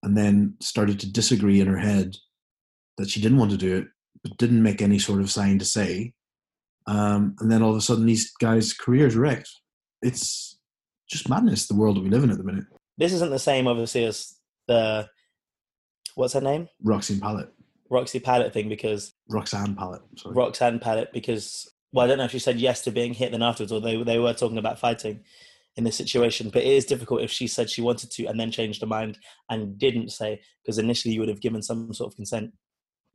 [0.03, 2.15] and then started to disagree in her head
[2.99, 3.89] that she didn't want to do it
[4.23, 6.13] but didn't make any sort of sign to say
[6.89, 9.51] um, and then all of a sudden these guys careers wrecked
[10.03, 10.59] it's
[11.09, 12.65] just madness the world that we live in at the minute
[12.97, 14.35] This isn't the same, obviously, as
[14.67, 15.09] the
[16.17, 17.49] what's her name, roxanne pallett
[17.91, 22.31] Roxy Pallett thing, because roxanne pallett sorry Roxanne Pallett, because well, I don't know if
[22.31, 25.21] she said yes to being hit then afterwards, or they they were talking about fighting
[25.77, 26.51] in this situation.
[26.51, 29.19] But it is difficult if she said she wanted to and then changed her mind
[29.49, 32.53] and didn't say, because initially you would have given some sort of consent.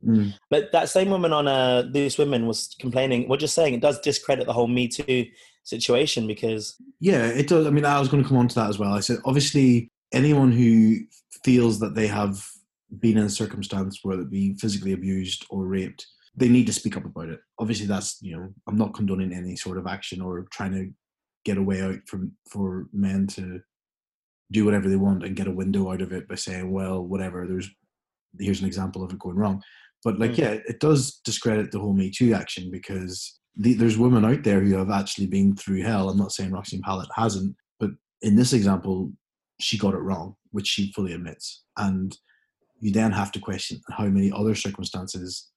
[0.04, 0.34] Mm.
[0.50, 3.28] But that same woman on uh, Loose Women was complaining.
[3.28, 5.26] We're just saying it does discredit the whole Me Too
[5.64, 7.66] situation because Yeah, it does.
[7.66, 8.92] I mean, I was going to come on to that as well.
[8.92, 10.98] I said, obviously, anyone who
[11.44, 12.46] feels that they have
[13.00, 16.96] been in a circumstance where it be physically abused or raped, they need to speak
[16.96, 17.40] up about it.
[17.58, 20.90] Obviously, that's you know, I'm not condoning any sort of action or trying to
[21.44, 23.60] get a way out from for men to
[24.50, 27.46] do whatever they want and get a window out of it by saying, well, whatever.
[27.46, 27.68] There's
[28.38, 29.62] here's an example of it going wrong.
[30.04, 30.38] But like, Mm.
[30.38, 34.60] yeah, it does discredit the whole Me Too action because the, there's women out there
[34.60, 36.08] who have actually been through hell.
[36.10, 37.90] I'm not saying Roxanne Pallett hasn't, but
[38.20, 39.12] in this example,
[39.60, 41.64] she got it wrong, which she fully admits.
[41.78, 42.16] And
[42.80, 45.48] you then have to question how many other circumstances,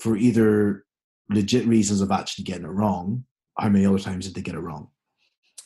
[0.00, 0.84] for either
[1.30, 3.24] legit reasons of actually getting it wrong,
[3.58, 4.88] how many other times did they get it wrong?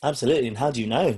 [0.03, 0.47] absolutely.
[0.49, 1.17] And how do you know?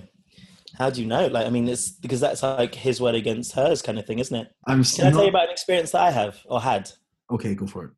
[0.77, 1.27] How do you know?
[1.27, 4.35] Like, I mean, it's because that's like his word against hers kind of thing, isn't
[4.35, 4.47] it?
[4.67, 6.91] I'm Can I tell you about an experience that I have or had?
[7.31, 7.91] okay, go for it.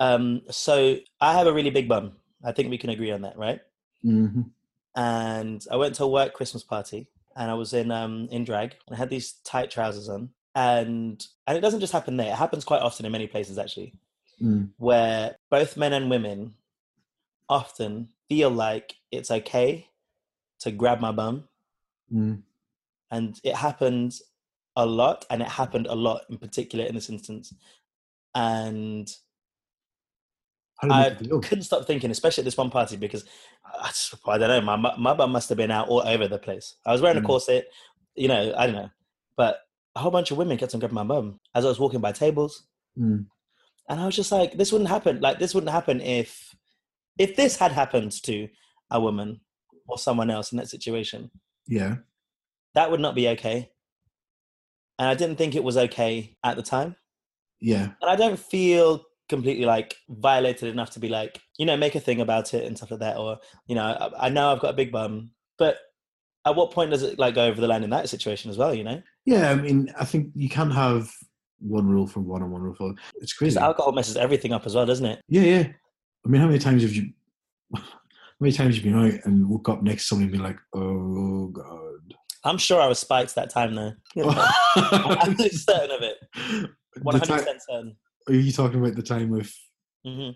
[0.00, 2.12] Um, so I have a really big bum.
[2.44, 3.60] I think we can agree on that, right?
[4.02, 4.42] hmm
[4.94, 8.74] and I went to a work Christmas party and I was in um in drag
[8.86, 12.36] and I had these tight trousers on and and it doesn't just happen there it
[12.36, 13.94] happens quite often in many places actually
[14.42, 14.70] Mm.
[14.76, 16.54] where both men and women
[17.48, 19.86] often feel like it's okay
[20.60, 21.44] to grab my bum
[22.12, 22.42] Mm.
[23.10, 24.12] and it happened
[24.76, 27.54] a lot and it happened a lot in particular in this instance
[28.34, 29.08] and
[30.82, 31.40] I it make you feel?
[31.40, 33.24] couldn't stop thinking, especially at this one party, because
[33.64, 36.38] I, just, I don't know, my my bum must have been out all over the
[36.38, 36.76] place.
[36.84, 37.26] I was wearing a Mm.
[37.26, 37.66] corset,
[38.16, 38.90] you know, I don't know,
[39.36, 39.60] but
[39.94, 42.12] a whole bunch of women kept on grabbing my bum as I was walking by
[42.12, 42.64] tables,
[42.98, 43.26] Mm.
[43.88, 45.20] and I was just like, this wouldn't happen.
[45.20, 46.54] Like this wouldn't happen if
[47.18, 48.48] if this had happened to
[48.90, 49.40] a woman
[49.86, 51.30] or someone else in that situation.
[51.66, 51.96] Yeah.
[52.74, 53.70] That would not be okay,
[54.98, 56.96] and I didn't think it was okay at the time.
[57.60, 57.90] Yeah.
[58.00, 62.00] and I don't feel completely like violated enough to be like, you know, make a
[62.00, 63.16] thing about it and stuff like that.
[63.18, 65.76] Or, you know, I, I know I've got a big bum, but
[66.44, 68.74] at what point does it like go over the line in that situation as well?
[68.74, 69.50] You know, Yeah.
[69.50, 71.08] I mean, I think you can't have
[71.60, 73.58] one rule for one and one rule for it's crazy.
[73.58, 75.20] alcohol messes everything up as well, doesn't it?
[75.28, 75.68] Yeah, yeah.
[76.26, 77.12] I mean, how many times have you?
[78.40, 80.38] How many times have you been out and woke up next to somebody and be
[80.48, 80.80] like, "Oh
[81.48, 82.14] God"?
[82.44, 83.92] I'm sure I was spiked that time though.
[84.16, 86.16] I'm certain of it.
[87.04, 87.96] Hundred time- percent certain.
[88.28, 89.52] are you talking about the time with?
[90.04, 90.30] hmm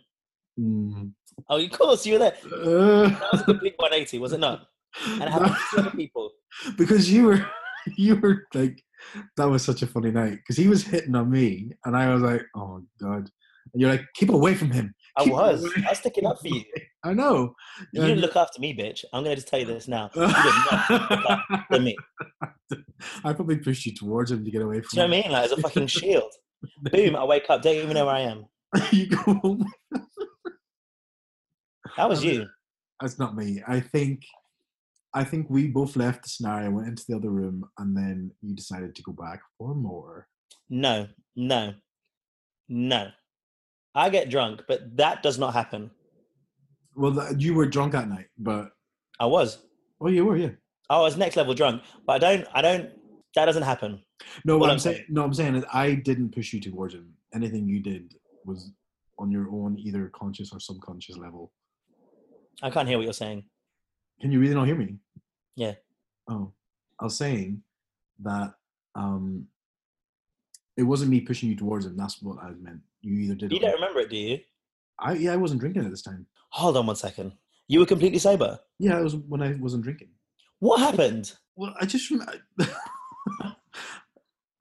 [0.59, 1.13] Mm,
[1.51, 2.37] Oh, of course you were there.
[2.47, 4.67] uh, That was a complete 180, was it not?
[5.05, 6.31] And it happened to other people.
[6.79, 7.47] because you were,
[7.99, 8.83] you were like,
[9.37, 12.23] that was such a funny night because he was hitting on me and I was
[12.23, 13.29] like, "Oh God!"
[13.75, 15.65] And you're like, "Keep away from him." I was.
[15.87, 16.63] I was sticking up for you.
[17.05, 17.55] I know.
[17.93, 19.05] You didn't look after me, bitch.
[19.13, 20.11] I'm gonna just tell you this now.
[20.15, 21.97] You did not look after me.
[23.25, 25.23] I probably pushed you towards him to get away from Do you know what I
[25.23, 25.33] mean?
[25.33, 26.33] Like as a fucking shield.
[26.83, 27.17] Boom!
[27.17, 28.45] I wake up, don't even know where I am.
[28.93, 29.67] you go home.
[31.97, 32.47] That was you.
[33.01, 33.63] That's not me.
[33.67, 34.23] I think
[35.15, 38.55] I think we both left the scenario, went into the other room, and then you
[38.55, 40.29] decided to go back for more.
[40.69, 41.73] No, no,
[42.69, 43.09] no.
[43.97, 45.91] I get drunk, but that does not happen.
[46.95, 48.73] Well, you were drunk that night, but
[49.19, 49.59] I was.
[50.01, 50.51] Oh, you were, yeah.
[50.91, 52.49] I was next level drunk, but I don't.
[52.53, 52.91] I don't.
[53.35, 54.03] That doesn't happen.
[54.45, 57.15] No, What I'm I'm saying, no, I'm saying is I didn't push you towards him.
[57.35, 58.71] Anything you did was
[59.19, 61.53] on your own, either conscious or subconscious level.
[62.63, 63.45] I can't hear what you're saying.
[64.21, 64.97] Can you really not hear me?
[65.57, 65.73] Yeah.
[66.29, 66.53] Oh,
[67.01, 67.63] I was saying
[68.23, 68.55] that
[68.95, 69.47] um,
[70.77, 71.97] it wasn't me pushing you towards him.
[71.97, 72.81] That's what I meant.
[73.07, 73.53] You either did.
[73.53, 74.41] You don't remember it, do you?
[74.99, 76.27] I yeah, I wasn't drinking at this time.
[76.51, 77.33] Hold on one second.
[77.69, 78.59] You were completely sober.
[78.81, 80.09] Yeah, it was when I wasn't drinking.
[80.59, 81.33] What happened?
[81.55, 82.27] Well, I just rem-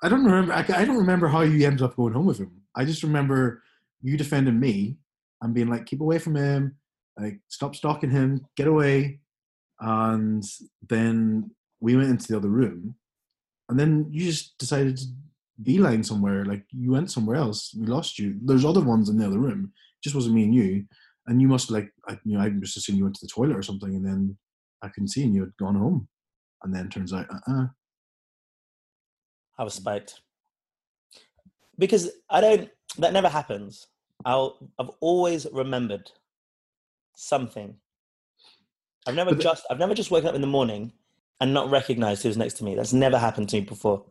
[0.03, 0.53] I don't remember.
[0.53, 2.62] I, I don't remember how you ended up going home with him.
[2.75, 3.63] I just remember
[4.01, 4.97] you defending me
[5.41, 6.75] and being like, "Keep away from him.
[7.19, 8.45] Like, stop stalking him.
[8.55, 9.21] Get away."
[9.79, 10.43] And
[10.88, 12.95] then we went into the other room,
[13.69, 15.05] and then you just decided to
[15.63, 16.45] beeline somewhere.
[16.45, 17.73] Like you went somewhere else.
[17.77, 18.37] We lost you.
[18.43, 19.71] There's other ones in the other room.
[19.73, 20.85] It just wasn't me and you.
[21.27, 23.57] And you must like, I, you know, I just assumed you went to the toilet
[23.57, 24.37] or something, and then
[24.83, 26.07] I couldn't see, and you had gone home.
[26.63, 27.65] And then turns out, uh-uh.
[29.57, 30.21] I was spiked.
[31.79, 33.87] Because I don't, that never happens.
[34.23, 36.11] I'll, I've always remembered
[37.15, 37.75] something.
[39.07, 40.93] I've never But just, I've never just woken up in the morning
[41.41, 42.75] and not recognized who's next to me.
[42.75, 44.05] That's never happened to me before.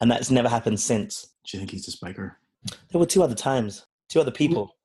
[0.00, 1.28] And that's never happened since.
[1.46, 2.38] Do you think he's a spiker?
[2.90, 4.76] There were two other times, two other people.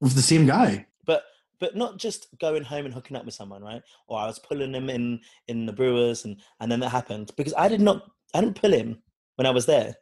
[0.00, 0.86] With the same guy.
[1.06, 1.24] but
[1.60, 3.82] but not just going home and hooking up with someone, right?
[4.08, 7.52] Or I was pulling him in in the Brewers, and and then that happened because
[7.56, 9.02] I did not, I didn't pull him
[9.36, 9.94] when I was there.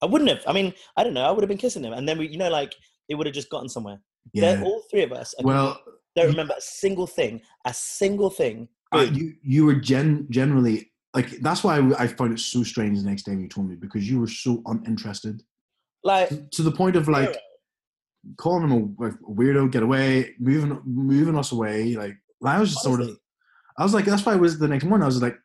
[0.00, 0.42] I wouldn't have.
[0.46, 1.24] I mean, I don't know.
[1.26, 2.74] I would have been kissing him, and then we, you know, like
[3.08, 3.98] it would have just gotten somewhere.
[4.32, 4.64] They're Yeah.
[4.64, 5.34] all three of us.
[5.42, 5.80] Well,
[6.14, 8.68] don't remember a single thing, a single thing.
[8.94, 13.02] uh, you you were gen generally like that's why I, I found it so strange
[13.02, 15.42] the next day when you told me because you were so uninterested
[16.04, 17.36] like to the point of like
[18.36, 21.94] calling him a, like, a weirdo, get away, moving moving us away.
[21.94, 23.18] Like I was just sort of,
[23.78, 25.04] I was like, that's why it was the next morning.
[25.04, 25.38] I was like,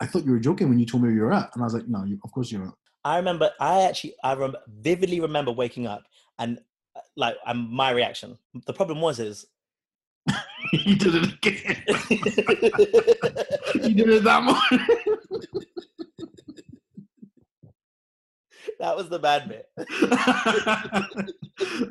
[0.00, 1.66] I thought you were joking when you told me where you were at, and I
[1.66, 2.74] was like, no, you, of course you're not.
[3.04, 3.50] I remember.
[3.60, 6.04] I actually, I remember vividly remember waking up
[6.38, 6.58] and
[6.96, 8.38] uh, like, and my reaction.
[8.66, 9.46] The problem was is
[10.86, 11.84] you did it again.
[13.74, 14.86] you did it that morning.
[18.80, 19.68] that was the bad bit.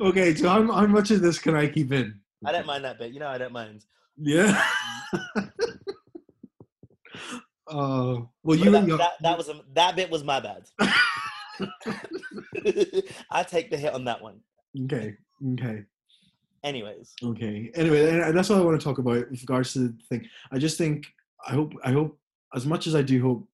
[0.00, 2.18] okay, so how, how much of this can I keep in?
[2.44, 3.12] I don't mind that bit.
[3.12, 3.84] You know, I don't mind.
[4.16, 4.60] Yeah.
[7.68, 10.64] uh, well, you that, that, that was a, that bit was my bad.
[13.30, 14.40] I take the hit on that one.
[14.86, 15.14] okay,
[15.52, 15.84] okay,
[16.64, 17.70] Anyways, okay.
[17.74, 20.28] Anyway, and- that's what I want to talk about with regards to the thing.
[20.52, 21.06] I just think
[21.46, 22.18] I hope I hope
[22.54, 23.48] as much as I do hope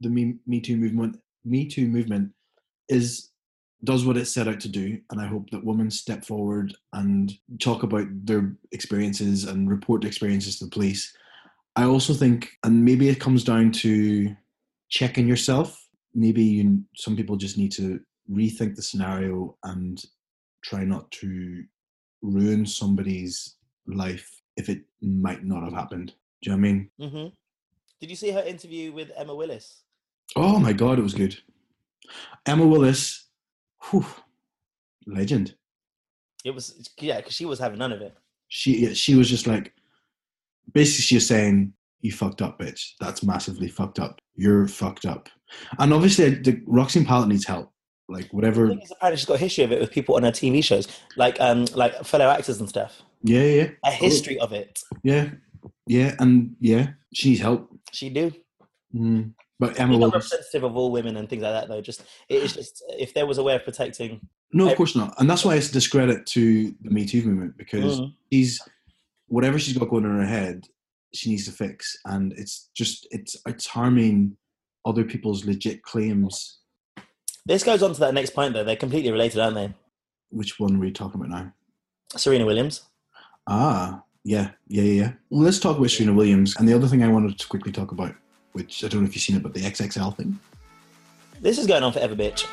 [0.00, 2.32] the Me, Me Too movement Me Too movement
[2.88, 3.30] is
[3.84, 7.32] does what it set out to do, and I hope that women step forward and
[7.60, 11.12] talk about their experiences and report experiences to the police.
[11.74, 14.36] I also think, and maybe it comes down to
[14.88, 15.84] checking yourself.
[16.14, 17.98] Maybe you, some people just need to
[18.30, 20.00] rethink the scenario and
[20.62, 21.64] try not to
[22.22, 23.56] ruin somebody's
[23.86, 26.14] life if it might not have happened.
[26.42, 26.90] Do you know what I mean?
[26.98, 27.28] hmm
[28.02, 29.82] did you see her interview with Emma Willis?
[30.34, 31.38] Oh my god, it was good.
[32.44, 33.28] Emma Willis,
[33.84, 34.04] whew,
[35.06, 35.54] legend.
[36.44, 38.16] It was yeah, because she was having none of it.
[38.48, 39.72] She she was just like,
[40.72, 42.94] basically, she was saying, "You fucked up, bitch.
[42.98, 44.20] That's massively fucked up.
[44.34, 45.28] You're fucked up."
[45.78, 47.71] And obviously, the Roxanne Pallett needs help.
[48.12, 48.64] Like whatever.
[48.66, 51.64] apparently, she's got a history of it with people on her TV shows, like um,
[51.74, 53.02] like fellow actors and stuff.
[53.22, 54.82] Yeah, yeah, A history of it.
[55.02, 55.30] yeah,
[55.86, 57.68] yeah, and yeah, she needs help.
[57.92, 58.32] She do.
[58.94, 59.32] Mm.
[59.60, 61.80] But Emma not representative of all women and things like that, though.
[61.80, 64.20] Just it is just if there was a way of protecting.
[64.52, 65.14] no, of course not.
[65.20, 68.12] And that's why it's a discredit to the Me Too movement because Mm.
[68.32, 68.60] she's
[69.28, 70.66] whatever she's got going on in her head,
[71.14, 74.36] she needs to fix, and it's just it's it's harming
[74.84, 76.58] other people's legit claims.
[77.44, 78.64] This goes on to that next point, though.
[78.64, 79.74] They're completely related, aren't they?
[80.30, 81.52] Which one are we talking about now?
[82.16, 82.82] Serena Williams.
[83.46, 85.02] Ah, yeah, yeah, yeah.
[85.02, 85.12] yeah.
[85.30, 86.54] Well, let's talk about Serena Williams.
[86.56, 88.14] And the other thing I wanted to quickly talk about,
[88.52, 90.38] which I don't know if you've seen it, but the XXL thing.
[91.40, 92.46] This is going on forever, bitch.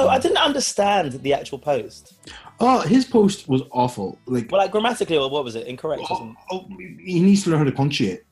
[0.00, 2.14] Also, I didn't understand the actual post.
[2.60, 4.18] Oh, his post was awful.
[4.26, 5.66] Like, Well, like grammatically, or what was it?
[5.66, 6.02] Incorrect.
[6.10, 8.22] or oh, oh, he needs to learn how to punctuate.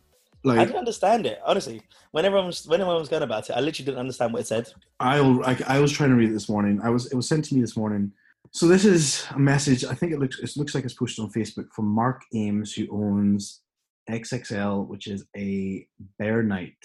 [0.44, 1.82] Like, I didn't understand it, honestly.
[2.10, 4.46] When everyone was when everyone was going about it, I literally didn't understand what it
[4.46, 4.68] said.
[4.98, 6.80] I, I, I was trying to read it this morning.
[6.82, 8.12] I was it was sent to me this morning.
[8.50, 9.84] So this is a message.
[9.84, 12.88] I think it looks it looks like it's posted on Facebook from Mark Ames, who
[12.90, 13.60] owns
[14.10, 15.86] XXL, which is a
[16.18, 16.76] bear night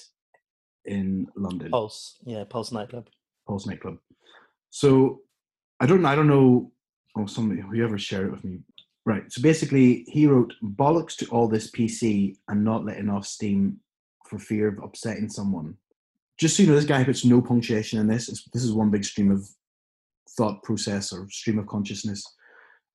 [0.85, 1.71] in London.
[1.71, 3.09] Pulse, yeah, Pulse nightclub.
[3.47, 3.97] Pulse nightclub.
[4.69, 5.21] So
[5.79, 6.71] I don't I don't know
[7.17, 8.59] oh somebody whoever shared it with me.
[9.05, 9.31] Right.
[9.31, 13.79] So basically he wrote bollocks to all this PC and not letting off steam
[14.27, 15.77] for fear of upsetting someone.
[16.37, 18.27] Just so you know, this guy puts no punctuation in this.
[18.53, 19.47] This is one big stream of
[20.31, 22.23] thought process or stream of consciousness.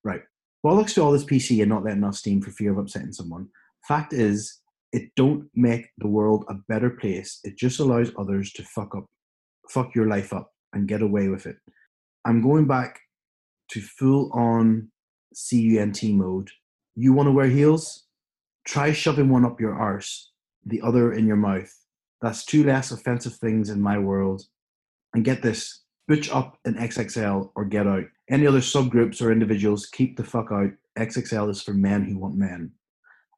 [0.03, 0.21] Right.
[0.63, 3.49] Bollocks to all this PC and not letting off steam for fear of upsetting someone.
[3.87, 4.59] Fact is,
[4.93, 7.39] it don't make the world a better place.
[7.43, 9.07] It just allows others to fuck up,
[9.67, 11.57] fuck your life up and get away with it.
[12.25, 12.99] I'm going back
[13.69, 14.89] to full on
[15.33, 16.49] CUNT mode.
[16.95, 18.05] You want to wear heels?
[18.65, 20.31] Try shoving one up your arse,
[20.65, 21.73] the other in your mouth.
[22.21, 24.43] That's two less offensive things in my world.
[25.13, 28.05] And get this butch up in XXL or get out.
[28.29, 30.71] Any other subgroups or individuals, keep the fuck out.
[30.97, 32.71] XXL is for men who want men.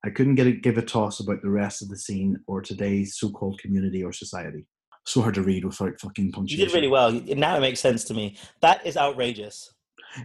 [0.04, 3.18] I couldn't get a, give a toss about the rest of the scene or today's
[3.18, 4.66] so called community or society
[5.06, 6.60] so hard to read without fucking punctuation.
[6.60, 7.12] You did really well.
[7.12, 8.38] Now it makes sense to me.
[8.62, 9.74] That is outrageous.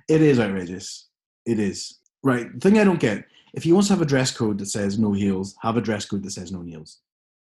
[0.09, 1.09] It is outrageous.
[1.47, 1.99] It is.
[2.23, 2.53] Right.
[2.53, 4.99] The thing I don't get, if you want to have a dress code that says
[4.99, 7.01] no heels, have a dress code that says no heels.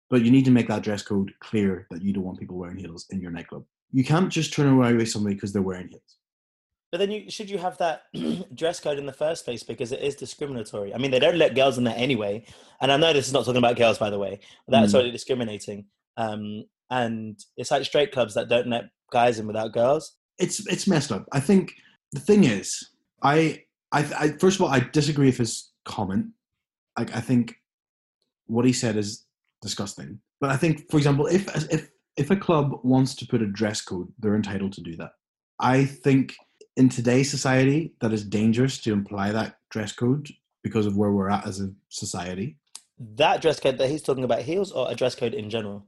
[0.10, 2.78] But you need to make that dress code clear that you don't want people wearing
[2.78, 3.64] heels in your nightclub.
[3.92, 6.18] You can't just turn away with somebody because they're wearing heels.
[6.92, 8.04] But then you should you have that
[8.56, 10.94] dress code in the first place because it is discriminatory.
[10.94, 12.46] I mean, they don't let girls in there anyway.
[12.82, 14.42] And I know this is not talking about girls, by the way.
[14.68, 14.96] That's mm.
[14.96, 15.86] already discriminating.
[16.18, 20.16] Um, and it's like straight clubs that don't let guys in without girls.
[20.40, 21.26] It's it's messed up.
[21.32, 21.74] I think
[22.12, 22.90] the thing is,
[23.22, 26.28] I I, I first of all I disagree with his comment.
[26.98, 27.56] Like I think
[28.48, 29.26] what he said is
[29.62, 30.20] disgusting.
[30.40, 33.82] But I think, for example, if if if a club wants to put a dress
[33.82, 35.12] code, they're entitled to do that.
[35.60, 36.36] I think
[36.76, 40.30] in today's society that is dangerous to imply that dress code
[40.64, 42.58] because of where we're at as a society.
[43.16, 45.86] That dress code that he's talking about heels or a dress code in general?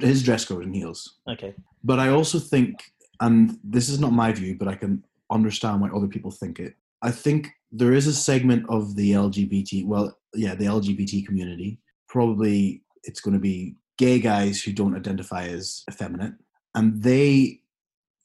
[0.00, 1.16] His dress code and heels.
[1.28, 1.54] Okay.
[1.84, 2.82] But I also think,
[3.20, 6.74] and this is not my view, but I can understand why other people think it.
[7.02, 11.78] I think there is a segment of the LGBT, well, yeah, the LGBT community.
[12.08, 16.34] Probably it's going to be gay guys who don't identify as effeminate.
[16.74, 17.60] And they,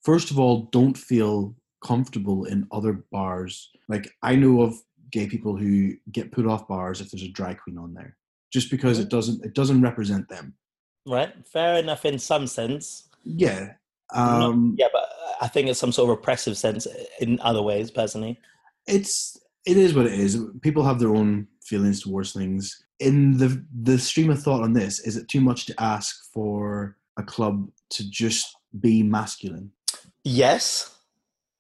[0.04, 3.70] first of all, don't feel comfortable in other bars.
[3.90, 4.76] Like, I know of
[5.12, 8.18] gay people who get put off bars if there's a drag queen on there
[8.52, 10.54] just because it doesn't it doesn't represent them
[11.06, 11.34] right?
[11.46, 13.10] Fair enough in some sense.
[13.24, 13.74] Yeah.
[14.14, 15.10] Um, Not, yeah, but
[15.42, 16.88] I think it's some sort of repressive sense
[17.20, 18.40] in other ways, personally.
[18.88, 20.40] It's it is what it is.
[20.62, 22.84] People have their own feelings towards things.
[23.00, 26.98] In the the stream of thought on this, is it too much to ask for
[27.18, 29.72] a club to just be masculine?
[30.24, 30.96] Yes.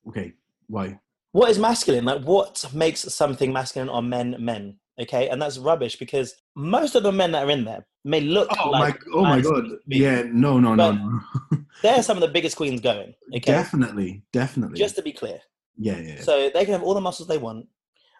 [0.07, 0.33] Okay.
[0.67, 0.99] Why?
[1.31, 2.05] What is masculine?
[2.05, 4.77] Like, what makes something masculine or men men?
[5.01, 8.47] Okay, and that's rubbish because most of the men that are in there may look.
[8.59, 9.13] Oh like my!
[9.13, 9.65] Oh my god!
[9.87, 11.21] Yeah, no, no, no, no.
[11.81, 13.15] they're some of the biggest queens going.
[13.29, 14.77] Okay, definitely, definitely.
[14.77, 15.39] Just to be clear.
[15.77, 16.21] Yeah, yeah.
[16.21, 17.67] So they can have all the muscles they want.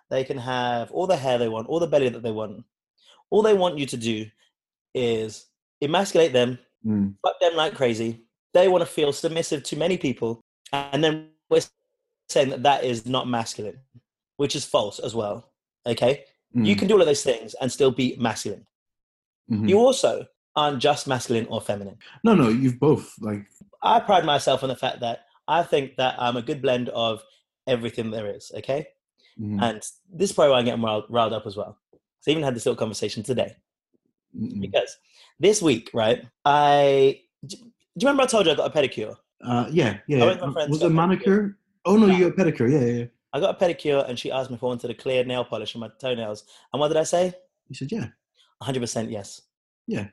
[0.10, 2.64] They can have all the hair they want, all the belly that they want.
[3.30, 4.26] All they want you to do
[4.96, 5.46] is
[5.82, 7.14] emasculate them, mm.
[7.24, 8.24] fuck them like crazy.
[8.54, 11.62] They want to feel submissive to many people, and then we're
[12.30, 13.80] saying that that is not masculine,
[14.38, 15.52] which is false as well.
[15.86, 16.66] Okay, Mm.
[16.66, 18.66] You can do all of those things and still be masculine.
[19.52, 19.68] Mm-hmm.
[19.68, 21.98] You also aren't just masculine or feminine.
[22.24, 23.14] No, no, you've both.
[23.20, 23.46] Like
[23.82, 27.24] I pride myself on the fact that I think that I'm a good blend of
[27.68, 28.52] everything there is.
[28.58, 28.88] Okay,
[29.40, 29.62] mm-hmm.
[29.62, 29.78] and
[30.12, 31.78] this is probably why I get riled, riled up as well.
[32.22, 33.56] So I even had this little conversation today
[34.36, 34.98] mm because
[35.40, 36.24] this week, right?
[36.46, 39.16] I do you remember I told you I got a pedicure?
[39.46, 40.24] Uh, yeah, yeah.
[40.68, 41.58] Was it a manicure?
[41.86, 42.72] Oh no, you got a pedicure.
[42.72, 43.06] Yeah, yeah.
[43.34, 45.76] I got a pedicure and she asked me if I wanted a clear nail polish
[45.76, 46.44] on my toenails.
[46.72, 47.34] And what did I say?
[47.68, 48.08] You said, yeah.
[48.62, 49.42] 100% yes.
[49.88, 50.08] Yeah.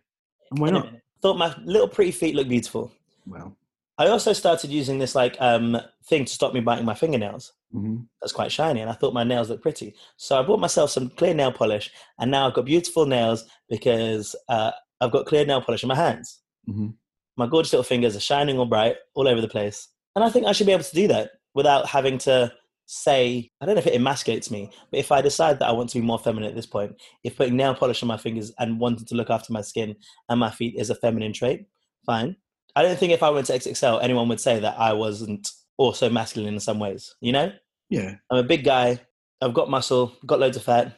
[0.50, 0.88] And why not?
[1.20, 2.92] Thought my little pretty feet looked beautiful.
[3.26, 3.56] Well.
[3.98, 7.52] I also started using this like um, thing to stop me biting my fingernails.
[7.74, 7.98] Mm-hmm.
[8.22, 9.95] That's quite shiny, and I thought my nails looked pretty.
[10.16, 14.34] So I bought myself some clear nail polish, and now I've got beautiful nails because
[14.49, 14.70] uh,
[15.03, 16.40] I've got clear nail polish in my hands.
[16.66, 16.88] Mm-hmm.
[17.36, 20.47] My gorgeous little fingers are shining all bright all over the place, and I think
[20.47, 22.51] I should be able to do that without having to
[22.93, 25.91] say, I don't know if it emasculates me, but if I decide that I want
[25.91, 28.80] to be more feminine at this point, if putting nail polish on my fingers and
[28.80, 29.95] wanting to look after my skin
[30.28, 31.66] and my feet is a feminine trait,
[32.05, 32.34] fine.
[32.74, 36.11] I don't think if I went to XXL, anyone would say that I wasn't also
[36.11, 37.53] masculine in some ways, you know?
[37.91, 38.16] Yeah.
[38.28, 38.99] I'm a big guy.
[39.41, 40.97] I've got muscle, got loads of fat.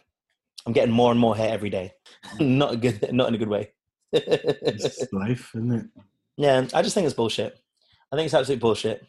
[0.64, 1.92] I'm getting more and more hair every day.
[2.40, 3.70] not a good, not in a good way.
[4.12, 5.86] it's life, isn't it?
[6.38, 7.58] Yeah, I just think it's bullshit.
[8.10, 9.06] I think it's absolute bullshit.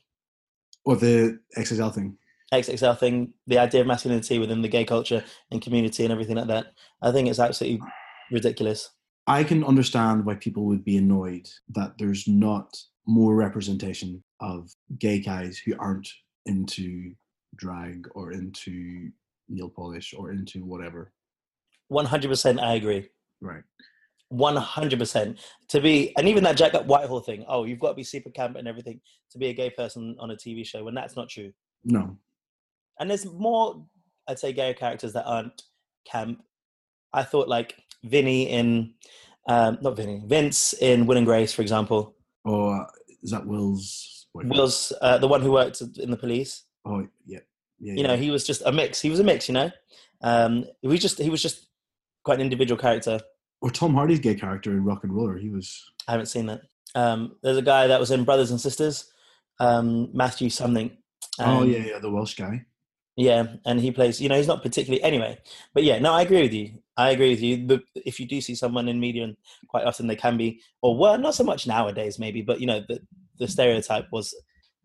[0.83, 2.17] Or the XXL thing.
[2.53, 6.47] XXL thing, the idea of masculinity within the gay culture and community and everything like
[6.47, 6.67] that.
[7.01, 7.81] I think it's absolutely
[8.31, 8.89] ridiculous.
[9.27, 12.75] I can understand why people would be annoyed that there's not
[13.07, 16.07] more representation of gay guys who aren't
[16.45, 17.13] into
[17.55, 19.09] drag or into
[19.49, 21.11] nail polish or into whatever.
[21.87, 23.09] One hundred percent, I agree.
[23.41, 23.63] Right.
[24.29, 25.39] One hundred percent.
[25.69, 27.45] To be, and even that Jack Whitehall thing.
[27.47, 28.99] Oh, you've got to be super camp and everything
[29.31, 30.83] to be a gay person on a TV show.
[30.83, 31.51] When that's not true.
[31.83, 32.17] No.
[32.99, 33.85] And there's more,
[34.27, 35.61] I'd say, gay characters that aren't
[36.05, 36.43] camp.
[37.13, 38.93] I thought like Vinny in,
[39.47, 42.15] um, not Vinny, Vince in Will and Grace, for example.
[42.45, 42.85] Oh, uh,
[43.21, 44.27] is that Will's?
[44.33, 44.51] boyfriend?
[44.51, 46.63] Will's uh, the one who worked in the police.
[46.85, 47.39] Oh, yeah.
[47.79, 47.93] Yeah.
[47.95, 49.01] You know, he was just a mix.
[49.01, 49.47] He was a mix.
[49.49, 49.71] You know,
[50.21, 51.67] um, we just he was just
[52.23, 53.19] quite an individual character.
[53.61, 55.39] or Tom Hardy's gay character in RocknRolla.
[55.39, 55.83] He was.
[56.07, 56.61] I haven't seen that.
[56.95, 59.11] Um, there's a guy that was in Brothers and Sisters,
[59.59, 60.95] um, Matthew something.
[61.39, 62.65] oh Um, yeah, yeah, the Welsh guy.
[63.15, 64.19] Yeah, and he plays.
[64.19, 65.37] You know, he's not particularly anyway.
[65.73, 66.79] But yeah, no, I agree with you.
[66.97, 67.57] I agree with you.
[67.67, 69.37] But if you do see someone in media, and
[69.67, 72.41] quite often they can be, or well, not so much nowadays, maybe.
[72.41, 72.99] But you know, the
[73.37, 74.33] the stereotype was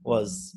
[0.02, 0.54] was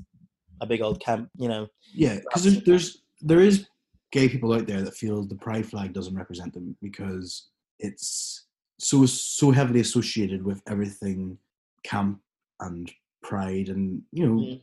[0.60, 1.30] a big old camp.
[1.38, 3.68] You know, Yeah, because there's, there's there is
[4.12, 7.48] gay people out there that feel the pride flag doesn't represent them because
[7.80, 8.46] it's
[8.80, 11.38] so so heavily associated with everything
[11.84, 12.20] camp
[12.60, 12.92] and
[13.24, 14.62] pride and you know Mm.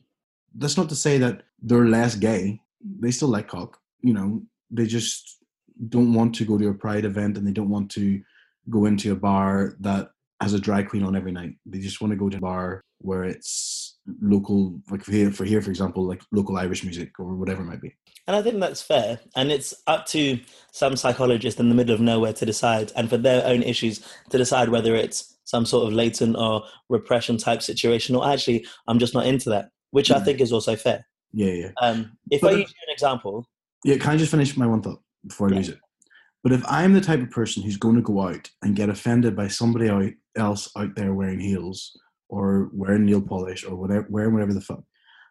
[0.56, 2.60] that's not to say that they're less gay
[3.00, 5.38] they still like cock you know they just
[5.88, 8.20] don't want to go to a pride event and they don't want to
[8.70, 10.10] go into a bar that
[10.40, 12.80] has a drag queen on every night they just want to go to a bar
[13.00, 17.34] where it's local like for here for here for example like local irish music or
[17.34, 17.94] whatever it might be
[18.26, 19.18] And I think that's fair.
[19.36, 20.38] And it's up to
[20.72, 24.00] some psychologist in the middle of nowhere to decide, and for their own issues
[24.30, 28.98] to decide whether it's some sort of latent or repression type situation, or actually, I'm
[28.98, 30.24] just not into that, which I Mm.
[30.26, 31.06] think is also fair.
[31.32, 33.46] Yeah yeah Um, if But- I use you an example,
[33.84, 35.56] Yeah, can I just finish my one thought before I Yeah.
[35.58, 35.78] lose it?
[36.42, 39.36] But if I'm the type of person who's going to go out and get offended
[39.36, 41.98] by somebody out, else out there wearing heels
[42.28, 44.82] or wearing nail polish or whatever, wearing whatever the fuck,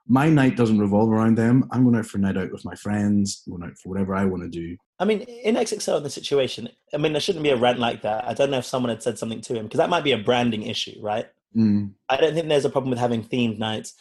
[0.08, 1.68] my night doesn't revolve around them.
[1.72, 4.26] I'm going out for a night out with my friends, going out for whatever I
[4.26, 4.78] want to do.
[5.00, 8.02] I mean, in XXL in the situation, I mean, there shouldn't be a rant like
[8.04, 8.26] that.
[8.26, 10.18] I don't know if someone had said something to him because that might be a
[10.18, 11.28] branding issue, right?
[11.56, 13.94] Mm, I don't think there's a problem with having themed nights.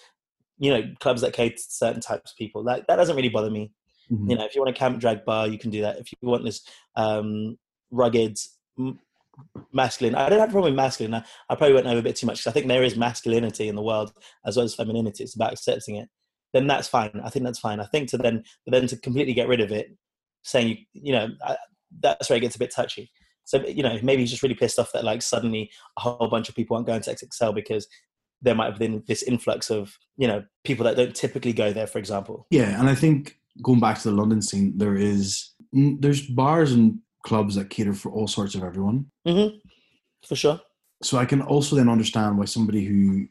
[0.58, 2.64] You know, clubs that cater to certain types of people.
[2.64, 3.72] That that doesn't really bother me.
[4.10, 4.30] mhm.
[4.30, 5.98] You know, if you want a camp drag bar, you can do that.
[5.98, 6.62] If you want this
[6.96, 7.58] um,
[7.90, 8.38] rugged,
[8.78, 8.98] m-
[9.72, 11.14] masculine, I don't have a problem with masculine.
[11.14, 13.68] I, I probably went over a bit too much because I think there is masculinity
[13.68, 14.12] in the world
[14.46, 15.24] as well as femininity.
[15.24, 16.08] It's about accepting it.
[16.52, 17.20] Then that's fine.
[17.22, 17.80] I think that's fine.
[17.80, 19.88] I think to then, but then to completely get rid of it,
[20.42, 21.56] saying you, you know, I,
[22.00, 23.10] that's where it gets a bit touchy.
[23.44, 26.48] So you know, maybe he's just really pissed off that like suddenly a whole bunch
[26.48, 27.86] of people aren't going to XXL because
[28.42, 31.86] there might have been this influx of you know people that don't typically go there,
[31.86, 32.46] for example.
[32.50, 36.98] Yeah, and I think going back to the London scene, there is there's bars and
[37.24, 39.06] clubs that cater for all sorts of everyone.
[39.26, 39.48] hmm
[40.26, 40.60] For sure.
[41.02, 43.26] so I can also then understand why somebody who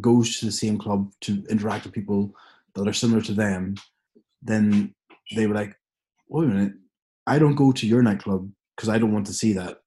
[0.00, 2.34] goes to the same club to interact with people
[2.74, 3.74] that are similar to them,
[4.42, 4.94] then
[5.34, 5.74] they were like,
[6.28, 6.74] wait a minute,
[7.26, 9.80] I don't go to your nightclub because I don't want to see that.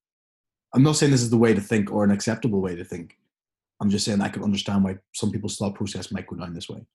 [0.74, 3.17] I'm not saying this is the way to think or an acceptable way to think.
[3.82, 6.69] I'm just saying I can understand why some people's thought process might go down this
[6.69, 6.86] way.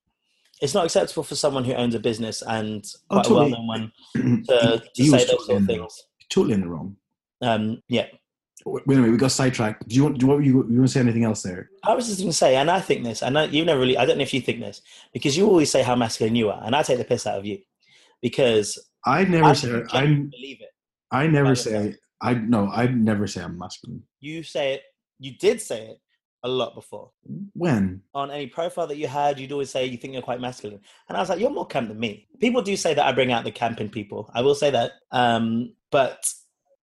[0.61, 3.35] It's not acceptable for someone who owns a business and Oh, totally.
[3.39, 3.91] a well-known one
[4.45, 6.03] to, He- to say those totally sort of things.
[6.29, 6.95] Totally in the wrong.
[7.41, 8.07] Um, yeah,
[8.65, 9.87] Wait a minute, we got sidetracked.
[9.87, 10.17] Do you want?
[10.17, 10.43] Do you want?
[10.45, 11.69] You, you want to say anything else there?
[11.85, 13.97] I was just going to say, and I think this, and I, you never really,
[13.97, 14.81] I don't know if you think this,
[15.13, 17.45] because you always say how masculine you are, and I take the piss out of
[17.45, 17.59] you
[18.21, 19.83] because I never I say.
[19.91, 20.69] I believe it.
[21.11, 21.95] I never say.
[22.19, 22.67] I no.
[22.69, 24.03] I never say I'm masculine.
[24.19, 24.81] You say it,
[25.19, 26.01] you did say it
[26.43, 27.11] a lot before.
[27.53, 28.01] When?
[28.13, 30.79] On any profile that you had, you'd always say you think you're quite masculine.
[31.09, 32.27] And I was like, you're more camp than me.
[32.39, 34.29] People do say that I bring out the camp in people.
[34.33, 34.91] I will say that.
[35.11, 36.31] Um, but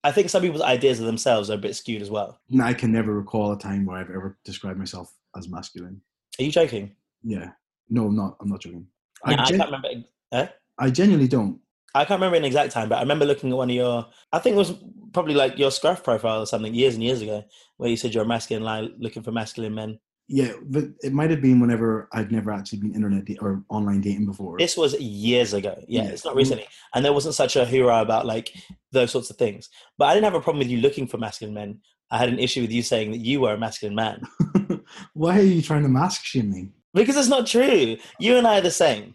[0.02, 2.40] I think some people's ideas of themselves are a bit skewed as well.
[2.62, 6.00] I can never recall a time where I've ever described myself as masculine.
[6.38, 6.94] Are you joking?
[7.22, 7.50] Yeah.
[7.88, 8.36] No, I'm not.
[8.40, 8.86] I'm not joking.
[9.26, 9.88] No, I, I can't remember.
[10.32, 10.46] Eh?
[10.78, 11.58] I genuinely don't.
[11.94, 14.38] I can't remember an exact time, but I remember looking at one of your, I
[14.40, 14.74] think it was
[15.12, 17.44] probably like your Scruff profile or something years and years ago,
[17.76, 19.98] where you said you're a masculine lie looking for masculine men.
[20.26, 24.00] Yeah, but it might have been whenever I'd never actually been internet da- or online
[24.00, 24.56] dating before.
[24.58, 25.76] This was years ago.
[25.86, 26.08] Yeah, Yeah.
[26.08, 26.66] it's not recently.
[26.94, 28.54] And there wasn't such a hoorah about like
[28.90, 29.68] those sorts of things.
[29.98, 31.78] But I didn't have a problem with you looking for masculine men.
[32.10, 34.22] I had an issue with you saying that you were a masculine man.
[35.12, 36.70] Why are you trying to mask shame me?
[36.94, 37.96] Because it's not true.
[38.18, 39.14] You and I are the same.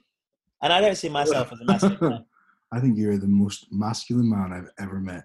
[0.61, 2.25] And I don't see myself as a masculine man.
[2.71, 5.23] I think you're the most masculine man I've ever met.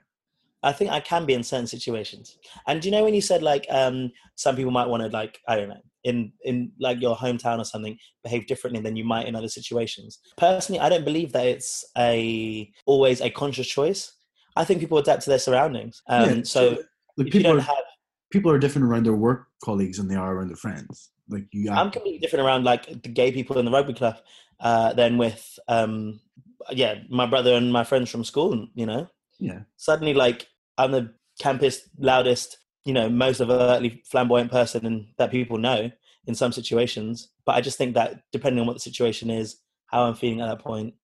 [0.62, 2.38] I think I can be in certain situations.
[2.66, 5.38] And do you know when you said like um, some people might want to like
[5.46, 9.26] I don't know in in like your hometown or something behave differently than you might
[9.26, 10.20] in other situations.
[10.38, 14.12] Personally, I don't believe that it's a always a conscious choice.
[14.56, 16.02] I think people adapt to their surroundings.
[16.08, 16.78] Um, Yeah, so
[17.16, 17.84] like people don't are have,
[18.30, 21.10] people are different around their work colleagues than they are around their friends.
[21.28, 24.16] Like you, I'm completely different around like the gay people in the rugby club
[24.60, 26.20] uh, than with, um,
[26.70, 28.66] yeah, my brother and my friends from school.
[28.74, 29.08] You know,
[29.38, 30.46] yeah, suddenly like
[30.78, 35.90] I'm the campus loudest, you know, most overtly flamboyant person and that people know
[36.26, 37.30] in some situations.
[37.44, 39.56] But I just think that depending on what the situation is,
[39.86, 40.94] how I'm feeling at that point,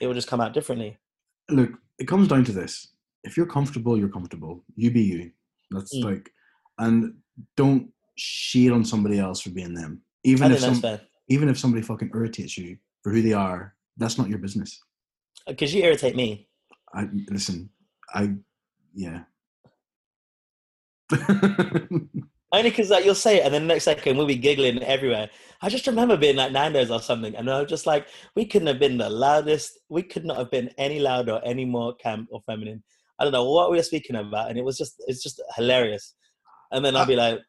[0.00, 0.98] it will just come out differently.
[1.50, 2.94] look, it comes down to this:
[3.24, 4.64] if you're comfortable, you're comfortable.
[4.76, 5.30] You be you.
[5.70, 6.04] That's Mm.
[6.04, 6.30] like,
[6.78, 7.14] and
[7.56, 10.02] don't shit on somebody else for being them.
[10.24, 13.22] I Even think if that's some, fair even if somebody fucking irritates you for who
[13.22, 14.80] they are, that's not your business.
[15.46, 16.48] Uh, because you irritate me.
[16.94, 17.70] I listen.
[18.14, 18.34] I
[18.94, 19.22] yeah.
[22.54, 25.30] Only because like you'll say it, and then the next second we'll be giggling everywhere.
[25.62, 28.06] I just remember being like Nando's or something, and I was just like,
[28.36, 29.78] we couldn't have been the loudest.
[29.88, 32.82] We could not have been any louder, or any more camp or feminine.
[33.18, 36.14] I don't know what we were speaking about, and it was just, it's just hilarious.
[36.72, 37.40] And then I'll uh, be like,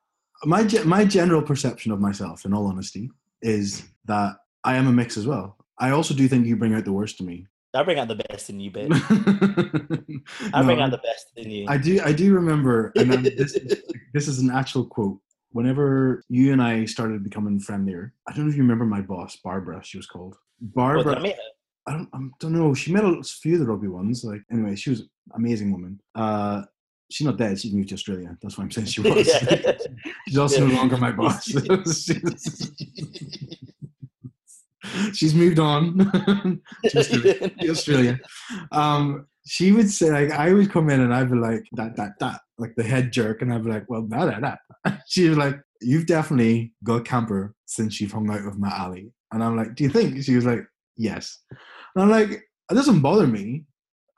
[0.45, 3.09] my ge- my general perception of myself, in all honesty,
[3.41, 5.57] is that I am a mix as well.
[5.79, 7.47] I also do think you bring out the worst in me.
[7.75, 10.23] I bring out the best in you, bitch.
[10.53, 11.65] I bring out the best in you.
[11.67, 12.01] I do.
[12.03, 13.81] I do remember, and this is
[14.13, 15.19] this is an actual quote.
[15.51, 19.37] Whenever you and I started becoming friendlier, I don't know if you remember my boss,
[19.43, 19.81] Barbara.
[19.83, 21.19] She was called What, Barbara.
[21.19, 21.33] Her?
[21.85, 22.73] I don't, I don't know.
[22.73, 24.23] She met a few of the rugby ones.
[24.23, 25.99] Like anyway, she was an amazing woman.
[26.15, 26.63] Uh,
[27.11, 27.59] she's not dead.
[27.59, 28.35] She's moved to Australia.
[28.41, 29.29] That's why I'm saying she was.
[30.27, 31.53] She's also no longer my boss.
[35.13, 36.59] she's moved on to
[36.99, 37.51] Australia.
[37.69, 38.19] Australia.
[38.71, 42.13] Um, she would say like I would come in and I'd be like that that
[42.19, 44.99] that like the head jerk and I'd be like well that that that.
[45.07, 49.43] She was like you've definitely got camper since you've hung out with my Ali and
[49.43, 50.65] I'm like do you think she was like
[50.95, 53.65] yes and I'm like it doesn't bother me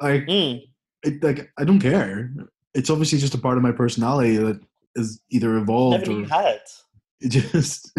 [0.02, 0.62] like Mm.
[1.04, 2.32] it like I don't care
[2.76, 4.60] it's obviously just a part of my personality that
[4.96, 6.60] is either evolved Never or had.
[7.22, 7.98] it just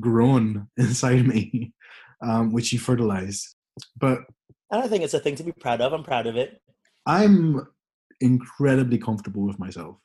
[0.00, 1.72] grown inside me,
[2.22, 3.54] um, which you fertilize.
[3.98, 4.20] But
[4.70, 5.92] I don't think it's a thing to be proud of.
[5.92, 6.60] I'm proud of it.
[7.06, 7.66] I'm
[8.20, 9.96] incredibly comfortable with myself.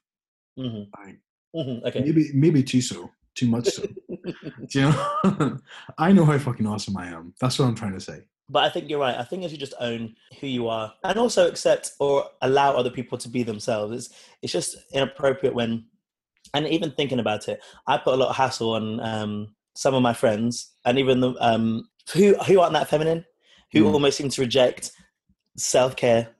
[0.57, 1.16] hmm I,
[1.55, 2.01] hmm Okay.
[2.01, 3.84] maybe maybe too so, too much so.
[4.74, 5.57] You know?
[5.97, 7.34] I know how fucking awesome I am.
[7.41, 8.22] That's what I'm trying to say.
[8.49, 9.18] But I think you're right.
[9.18, 12.89] I think if you just own who you are and also accept or allow other
[12.89, 14.09] people to be themselves, it's,
[14.41, 15.86] it's just inappropriate when,
[16.53, 20.01] and even thinking about it, I put a lot of hassle on um, some of
[20.01, 23.26] my friends and even the um, who who aren't that feminine,
[23.72, 23.93] who Mm.
[23.93, 24.91] almost seem to reject
[25.58, 26.36] self care.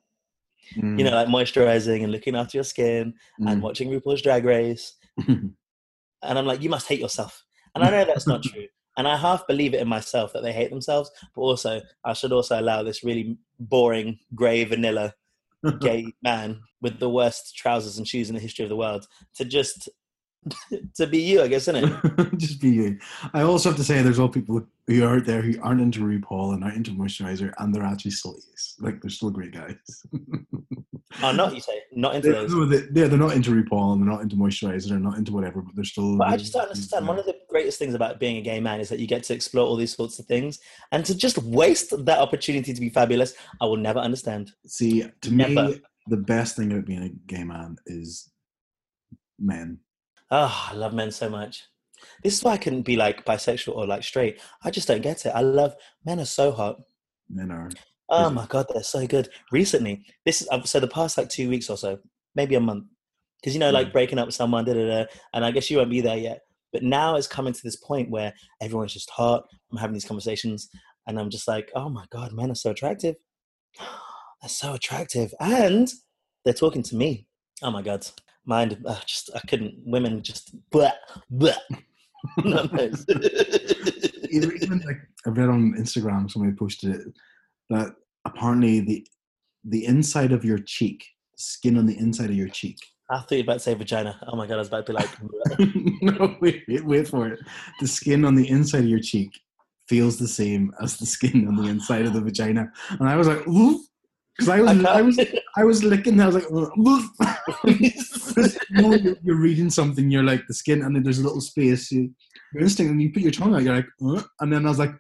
[0.76, 4.94] Mm, You know, like moisturizing and looking after your skin and watching RuPaul's Drag Race.
[5.20, 5.54] Mm.
[6.24, 7.44] And I'm like, you must hate yourself.
[7.74, 8.68] And I know that's not true.
[8.96, 12.32] And I half believe it in myself that they hate themselves, but also I should
[12.32, 15.16] also allow this really boring, grey, vanilla
[15.80, 19.46] gay man with the worst trousers and shoes in the history of the world to
[19.46, 19.90] just
[20.96, 22.32] to be you, I guess, isn't it?
[22.38, 23.00] just be you.
[23.34, 26.00] I also have to say, there's all people who are out there who aren't into
[26.00, 28.36] RuPaul and aren't into moisturizer, and they're actually still.
[28.80, 29.76] Like they're still great guys.
[31.22, 32.54] Oh, not you say, not into They, those.
[32.54, 34.90] no, they, yeah, they're not into RuPaul and they're not into moisturizer.
[34.90, 36.18] They're not into whatever, but they're still.
[36.18, 37.08] But I just don't understand.
[37.08, 39.34] One of the greatest things about being a gay man is that you get to
[39.34, 40.60] explore all these sorts of things,
[40.92, 44.52] and to just waste that opportunity to be fabulous, I will never understand.
[44.68, 45.70] See, to Never.
[45.70, 48.32] me, the best thing about being a gay man is
[49.38, 49.80] men.
[50.32, 51.64] Oh, I love men so much.
[52.24, 54.40] This is why I couldn't be like bisexual or like straight.
[54.64, 55.34] I just don't get it.
[55.36, 55.76] I love
[56.06, 56.78] men are so hot.
[57.30, 57.70] Men are.
[58.10, 59.30] Oh my god, they're so good.
[59.52, 62.00] Recently, this is so the past like two weeks or so,
[62.36, 62.86] maybe a month,
[63.42, 63.94] because you know, like Mm.
[63.94, 66.42] breaking up with someone, da, da, da, and I guess you won't be there yet.
[66.74, 69.44] But now it's coming to this point where everyone's just hot.
[69.72, 70.70] I'm having these conversations,
[71.08, 73.16] and I'm just like, oh my god, men are so attractive.
[74.42, 75.88] They're so attractive, and
[76.44, 77.28] they're talking to me.
[77.62, 78.08] Oh my god,
[78.46, 79.76] mind, uh, just I couldn't.
[79.86, 80.92] Women just blah
[81.30, 81.54] blah.
[82.44, 82.72] Not
[84.30, 87.02] even, even like I read on Instagram, somebody posted it
[87.70, 89.08] that apparently the
[89.66, 92.78] the inside of your cheek, skin on the inside of your cheek.
[93.10, 94.20] I thought you were about to say vagina.
[94.28, 97.40] Oh my god, I was about to be like, no, wait, wait, wait for it.
[97.80, 99.32] The skin on the inside of your cheek
[99.88, 103.28] feels the same as the skin on the inside of the vagina, and I was
[103.28, 103.46] like,
[104.38, 105.20] because I was I I, was
[105.58, 106.20] I was licking.
[106.20, 107.02] I was like, you know,
[109.04, 111.92] you're, you're reading something, you're like the skin, and then there's a little space.
[111.92, 112.10] You,
[112.54, 114.80] your instinct, and you put your tongue out, you're like, "Uh," and then I was
[114.80, 114.94] like,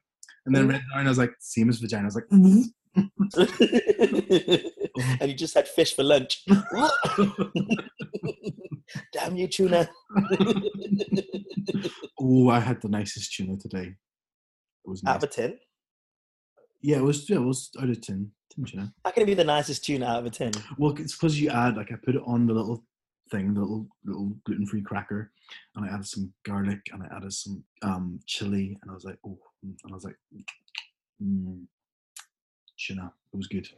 [0.46, 2.04] and then I read down, I was like, same as vagina.
[2.04, 2.66] I was like, "Oof."
[5.22, 6.46] and you just had fish for lunch.
[9.14, 9.90] Damn you, tuna.
[12.20, 13.96] oh, I had the nicest tuna today.
[14.86, 15.12] It was nice.
[15.12, 15.58] Out of a tin.
[16.82, 17.30] Yeah, it was.
[17.30, 18.32] Yeah, it was out of tin.
[18.54, 18.94] Tim tuna.
[19.06, 20.52] How can it be the nicest tuna out of a tin?
[20.78, 22.84] Well, it's because you add like I put it on the little
[23.30, 25.32] thing, the little little gluten free cracker,
[25.76, 29.18] and I added some garlic and I added some um chili, and I was like,
[29.26, 30.18] oh, and I was like,
[31.24, 31.64] mm,
[32.78, 33.14] tuna.
[33.34, 33.70] It was good.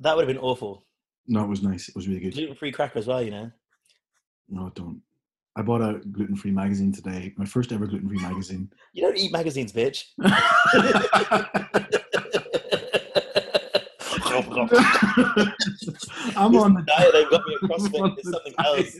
[0.00, 0.86] That would have been awful.
[1.26, 1.88] No, it was nice.
[1.88, 2.32] It was really good.
[2.34, 3.50] Gluten free cracker as well, you know.
[4.48, 5.02] No, don't.
[5.56, 7.34] I bought a gluten free magazine today.
[7.36, 8.70] My first ever gluten free magazine.
[8.92, 10.04] You don't eat magazines, bitch.
[16.36, 18.98] I'm This on the diet they've got me I'm CrossFit the something else.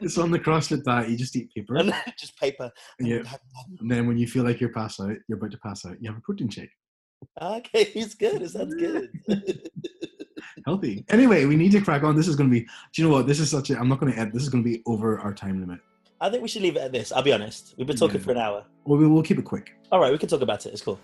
[0.00, 1.08] It's on the CrossFit diet.
[1.10, 2.70] You just eat paper, And just paper.
[3.00, 3.22] Yeah.
[3.80, 5.96] and then when you feel like you're pass out, you're about to pass out.
[6.00, 6.70] You have a protein shake.
[7.40, 8.42] Okay, he's good.
[8.42, 9.10] It sounds good.
[10.66, 11.04] Healthy.
[11.08, 12.16] Anyway, we need to crack on.
[12.16, 12.60] This is going to be.
[12.60, 12.68] Do
[13.02, 13.26] you know what?
[13.26, 13.78] This is such a.
[13.78, 14.32] I'm not going to end.
[14.32, 15.80] This is going to be over our time limit.
[16.20, 17.10] I think we should leave it at this.
[17.12, 17.74] I'll be honest.
[17.76, 18.24] We've been talking Yeah.
[18.24, 18.64] for an hour.
[18.84, 19.74] Well, we will keep it quick.
[19.90, 20.72] All right, we can talk about it.
[20.72, 21.00] It's cool.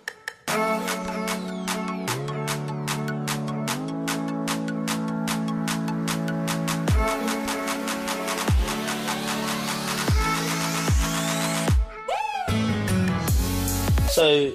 [14.19, 14.51] So,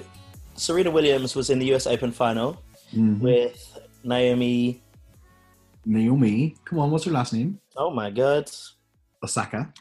[0.53, 2.61] Serena Williams was in the US Open final
[2.93, 3.19] Mhm.
[3.19, 4.83] with Naomi.
[5.85, 6.91] Naomi, come on.
[6.91, 7.59] What's her last name?
[7.75, 8.47] Oh my God.
[9.23, 9.73] Osaka.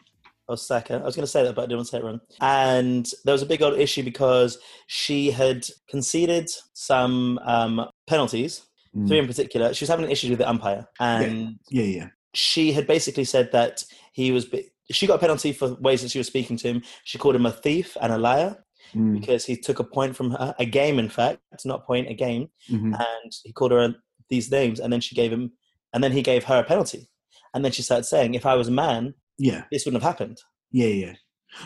[0.48, 0.94] Osaka.
[0.94, 2.20] I was going to say that, but I didn't want to say it wrong.
[2.40, 4.56] And there was a big old issue because
[4.86, 8.62] she had conceded some um, penalties,
[8.96, 9.06] Mm.
[9.08, 9.74] three in particular.
[9.74, 12.08] She was having an issue with the umpire, and Yeah, yeah.
[12.32, 14.46] she had basically said that he was.
[14.90, 16.82] She got a penalty for ways that she was speaking to him.
[17.04, 18.63] She called him a thief and a liar
[18.94, 21.84] Mm, because he took a point from her, a game, in fact, it's not a
[21.84, 22.94] point, a game, mhm.
[22.98, 23.94] and he called her
[24.30, 25.52] these names, and then she gave him,
[25.92, 27.08] and then he gave her a penalty,
[27.52, 30.38] and then she started saying, "If I was a man, Yeah, this wouldn't have happened."
[30.70, 31.14] yeah, yeah.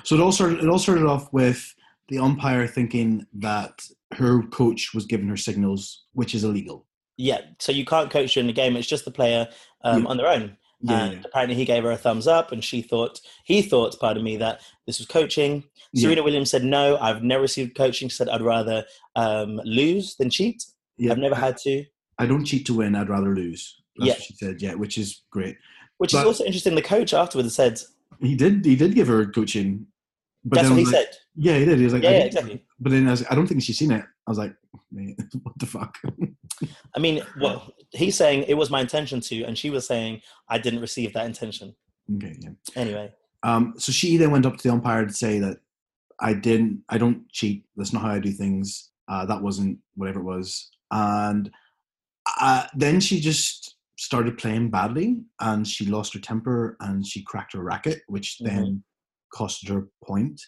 [0.05, 0.59] So it all started.
[0.63, 1.75] It all started off with
[2.09, 3.83] the umpire thinking that
[4.15, 6.87] her coach was giving her signals, which is illegal.
[7.17, 8.77] Yeah, so you can't coach her in the game.
[8.77, 9.49] It's just the player
[9.83, 10.09] um, Yeah.
[10.09, 10.57] on their own.
[10.81, 14.23] Yeah, and apparently, he gave her a thumbs up, and she thought he thought, pardon
[14.23, 15.65] me, that this was coaching.
[15.93, 18.85] yeah, Serena Williams said, "No, I've never received coaching." She said, "I'd rather
[19.17, 20.65] um, lose than cheat.
[20.97, 21.11] yeah.
[21.13, 21.85] I've never had to."
[22.19, 22.95] I don't cheat to win.
[22.95, 23.77] I'd rather lose.
[23.97, 24.13] That's Yeah.
[24.15, 24.63] what she said.
[24.63, 25.57] Yeah, which is great.
[25.99, 26.75] Which But- is also interesting.
[26.77, 27.81] The coach afterwards said,
[28.21, 28.65] He did.
[28.65, 29.87] He did give her coaching.
[30.45, 31.79] But "That's what he like- said." Yeah, he did.
[31.79, 32.65] He was like, Yeah, I yeah, exactly.
[32.81, 34.05] But then I, was, I don't think she's seen it.
[34.29, 34.55] I was like,
[34.93, 35.97] mate, what the fuck?
[36.95, 40.21] I mean, well, he's saying it was my intention to, and she was saying
[40.51, 41.75] I didn't receive that intention.
[42.15, 42.51] okay, yeah.
[42.77, 43.11] Anyway,
[43.43, 45.57] Um, so she then went up to the umpire to say that
[46.21, 47.65] I didn't, I don't cheat.
[47.77, 48.91] That's not how I do things.
[49.09, 50.71] Uh, that wasn't whatever it was.
[50.91, 51.51] And
[52.39, 57.55] uh, then she just started playing badly, and she lost her temper, and she cracked
[57.55, 58.85] her racket, which then
[59.35, 60.39] costed her a point.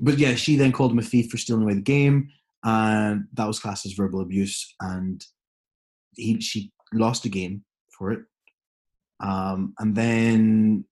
[0.00, 2.28] But yeah, she then called him a thief for stealing away the game,
[2.64, 4.74] and that was classed as verbal abuse.
[4.80, 5.24] And
[6.16, 7.64] he, she lost the game
[7.96, 8.20] for it.
[9.20, 10.84] Um, and then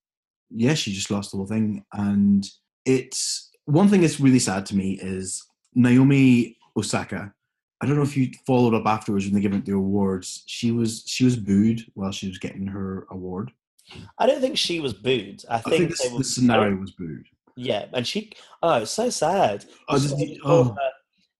[0.50, 1.84] yeah, she just lost the whole thing.
[1.92, 2.46] And
[2.84, 5.44] it's one thing that's really sad to me is
[5.74, 7.32] Naomi Osaka.
[7.80, 10.42] I don't know if you followed up afterwards when they gave out the awards.
[10.46, 13.52] She was she was booed while she was getting her award.
[14.18, 15.44] I don't think she was booed.
[15.48, 17.26] I I think, think, they the, were, the scenario was booed.
[17.56, 18.32] Yeah, and she.
[18.62, 19.64] Oh, it's so sad.
[19.88, 20.64] Oh, She just- said oh.
[20.64, 20.90] her,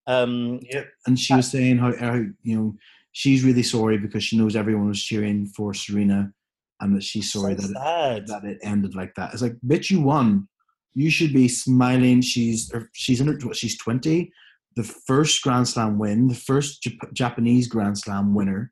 [0.09, 0.59] um,
[1.05, 2.75] And she was saying how, how you know
[3.11, 6.33] she's really sorry because she knows everyone was cheering for Serena,
[6.81, 9.33] and that she's sorry so that it, that it ended like that.
[9.33, 10.47] It's like, bitch, you won.
[10.95, 12.21] You should be smiling.
[12.21, 14.31] She's or she's in her what, she's twenty.
[14.75, 18.71] The first Grand Slam win, the first Jap- Japanese Grand Slam winner.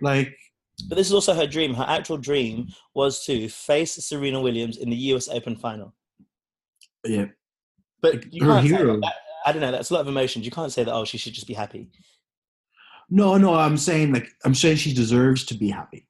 [0.00, 0.34] Like,
[0.88, 1.74] But this is also her dream.
[1.74, 5.94] Her actual dream was to face Serena Williams in the US Open final.
[7.04, 7.26] yeah,
[8.00, 9.00] But you Her hero.
[9.00, 9.14] that-
[9.44, 9.72] I don't know.
[9.72, 10.44] That's a lot of emotions.
[10.44, 10.92] You can't say that.
[10.92, 11.88] Oh, she should just be happy.
[13.10, 13.54] no, no.
[13.54, 16.06] I'm saying like I'm saying she deserves to be happy.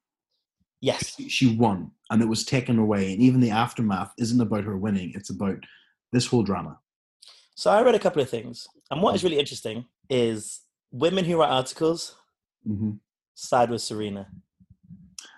[0.80, 1.14] Yes.
[1.28, 3.12] She won, and it was taken away.
[3.12, 5.12] And even the aftermath isn't about her winning.
[5.14, 5.59] It's about
[6.12, 6.78] this whole drama.
[7.55, 10.61] So I read a couple of things, and what is really interesting is
[10.91, 12.16] women who write articles
[12.68, 12.93] Mm-hmm.
[13.35, 14.28] side with Serena.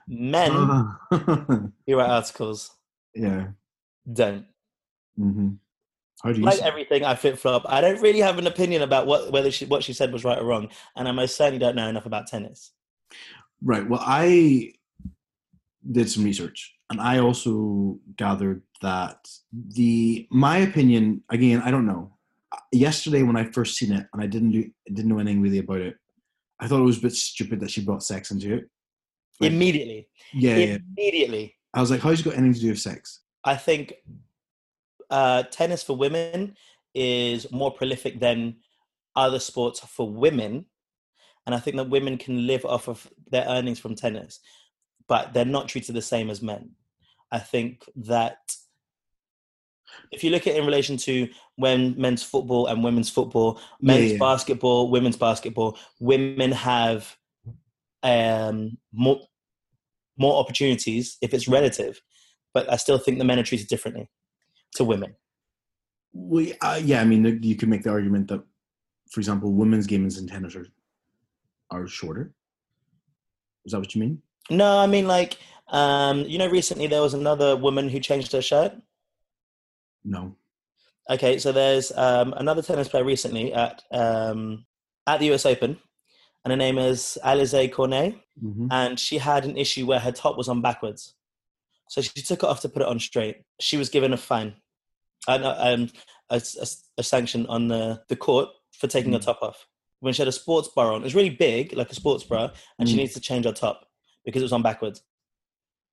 [0.06, 0.50] Men
[1.10, 2.70] who write articles
[3.14, 3.46] yeah.
[4.12, 4.44] don't.
[5.18, 5.52] Mm-hmm.
[6.24, 6.46] How do you?
[6.46, 7.64] Like everything, I flip flop.
[7.68, 10.38] I don't really have an opinion about what whether she what she said was right
[10.38, 12.72] or wrong, and I most certainly don't know enough about tennis.
[13.62, 13.86] Right.
[13.86, 14.72] Well, I
[15.90, 19.18] did some research, and I also gathered that
[19.52, 21.60] the my opinion again.
[21.60, 22.16] I don't know.
[22.50, 25.58] Uh, yesterday, when I first seen it, and I didn't do, didn't know anything really
[25.58, 25.96] about it,
[26.58, 28.64] I thought it was a bit stupid that she brought sex into it.
[29.40, 30.78] Like, Immediately, yeah, yeah.
[30.96, 31.54] immediately.
[31.74, 33.20] I was like, how's it got anything to do with sex?
[33.44, 33.92] I think
[35.14, 36.56] uh, tennis for women
[36.92, 38.56] is more prolific than
[39.14, 40.66] other sports for women,
[41.46, 44.40] and I think that women can live off of their earnings from tennis,
[45.06, 46.72] but they're not treated the same as men.
[47.30, 48.38] I think that
[50.10, 54.12] if you look at it in relation to when men's football and women's football, men's
[54.12, 54.18] yeah.
[54.18, 57.16] basketball, women's basketball, women have
[58.02, 59.20] um, more
[60.18, 62.00] more opportunities if it's relative,
[62.52, 64.10] but I still think the men are treated differently
[64.74, 65.14] to women.
[66.12, 68.42] We, uh, yeah, I mean, you could make the argument that,
[69.10, 70.66] for example, women's games in tennis are
[71.70, 72.32] are shorter.
[73.64, 74.22] Is that what you mean?
[74.50, 78.42] No, I mean like um, you know, recently there was another woman who changed her
[78.42, 78.72] shirt.
[80.04, 80.36] No.
[81.10, 84.66] Okay, so there's um, another tennis player recently at um,
[85.06, 85.78] at the US Open,
[86.44, 88.66] and her name is Alizé Cornet, Mm-hmm.
[88.72, 91.14] and she had an issue where her top was on backwards,
[91.88, 93.42] so she took it off to put it on straight.
[93.60, 94.54] She was given a fine,
[95.28, 95.88] uh, no, um,
[96.30, 96.66] a, a,
[96.98, 99.24] a sanction on the, the court for taking her Mm.
[99.24, 99.66] top off
[100.00, 101.00] when she had a sports bra on.
[101.00, 102.98] It was really big, like a sports bra, and she Mm.
[102.98, 103.86] needs to change her top
[104.24, 105.02] because it was on backwards.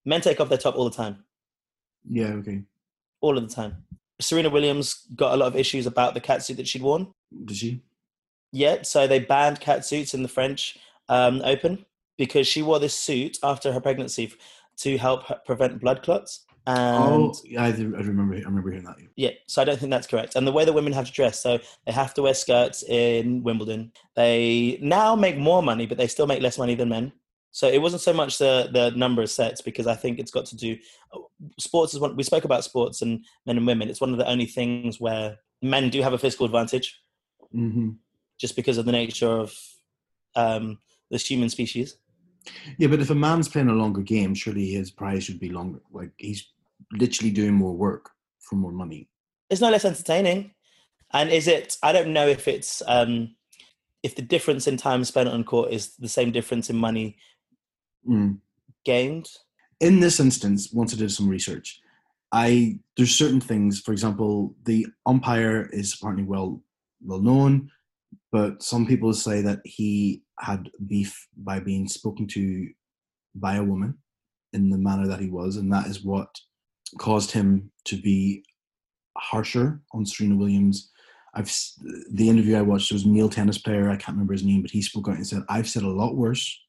[0.06, 1.24] Men take off their top all the time
[2.10, 2.34] Yeah.
[2.34, 2.64] Okay.
[3.22, 3.86] all of the time.
[4.20, 7.14] Serena Williams got a lot of issues about the catsuit that she'd worn.
[7.46, 7.82] Did she?
[8.52, 10.78] Yeah, so they banned catsuits in the French
[11.10, 11.86] um, Open
[12.18, 14.34] because she wore this suit after her pregnancy
[14.78, 16.46] to help prevent blood clots.
[16.68, 18.36] And oh, yeah, I, I remember.
[18.36, 18.98] I remember hearing that.
[19.16, 20.36] yeah, so I don't think that's correct.
[20.36, 23.42] And the way the women have to dress, so they have to wear skirts in
[23.44, 23.92] Wimbledon.
[24.16, 27.14] They now make more money, but they still make less money than men.
[27.52, 30.46] So it wasn't so much the the number of sets because I think it's got
[30.48, 30.78] to do.
[31.60, 33.90] Sports is one we spoke about sports and men and women.
[33.90, 37.00] It's one of the only things where men do have a physical advantage
[37.52, 37.90] hmm
[38.40, 39.56] just because of the nature of
[40.36, 40.80] um,
[41.12, 41.98] this human species.
[42.78, 45.80] Yeah, but if a man's playing a longer game, surely his prize should be longer.
[45.92, 46.52] Like he's
[46.94, 49.08] literally doing more work for more money.
[49.50, 50.54] It's no less entertaining.
[51.14, 51.78] And is it?
[51.84, 53.36] I don't know if it's um,
[54.02, 57.18] if the difference in time spent on court is the same difference in money
[58.08, 58.40] Mm.
[58.84, 59.30] gained.
[59.80, 61.80] In this instance, once I did some research,
[62.32, 63.80] I there's certain things.
[63.80, 66.64] For example, the umpire is apparently well
[67.06, 67.70] well known,
[68.32, 72.70] but some people say that he had beef by being spoken to
[73.36, 73.98] by a woman
[74.54, 76.30] in the manner that he was, and that is what
[76.98, 78.44] caused him to be
[79.18, 80.92] harsher on Serena Williams.
[81.34, 81.52] I've
[82.12, 83.90] the interview I watched was male tennis player.
[83.90, 86.16] I can't remember his name, but he spoke out and said, "I've said a lot
[86.16, 86.60] worse,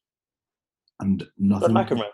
[1.01, 2.11] and But nothing." McEnroe.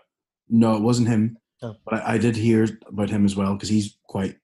[0.49, 1.37] No, it wasn't him.
[1.61, 1.75] Oh.
[1.85, 4.37] But I, I did hear about him as well because he's quite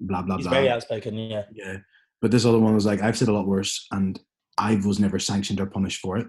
[0.00, 0.54] blah blah He's blah.
[0.54, 1.14] very outspoken.
[1.16, 1.44] Yeah.
[1.52, 1.78] Yeah.
[2.20, 4.20] But this other one was like, I've said a lot worse, and
[4.58, 6.26] I was never sanctioned or punished for it.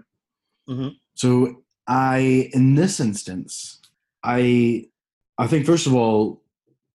[0.68, 0.96] Mhm.
[1.14, 3.80] So I, in this instance,
[4.22, 4.86] I,
[5.38, 6.42] I think first of all,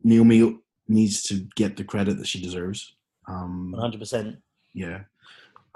[0.03, 0.57] Naomi
[0.87, 2.95] needs to get the credit that she deserves.
[3.27, 4.37] Um, One hundred percent.
[4.73, 5.01] yeah.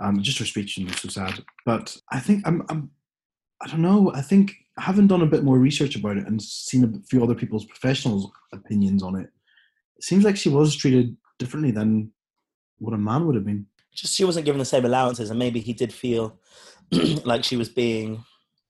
[0.02, 1.44] Um, just her speech was so sad.
[1.66, 2.90] But I think I'm, I'm,
[3.62, 4.14] I don't know.
[4.16, 7.36] I think having done a bit more research about it and seen a few other
[7.36, 9.30] people's professionals' opinions on it,
[9.98, 12.14] it seems like she was treated differently than
[12.78, 13.66] what a man would have been.
[14.00, 16.40] Just she wasn't given the same allowances, and maybe he did feel
[17.24, 18.24] like she was being.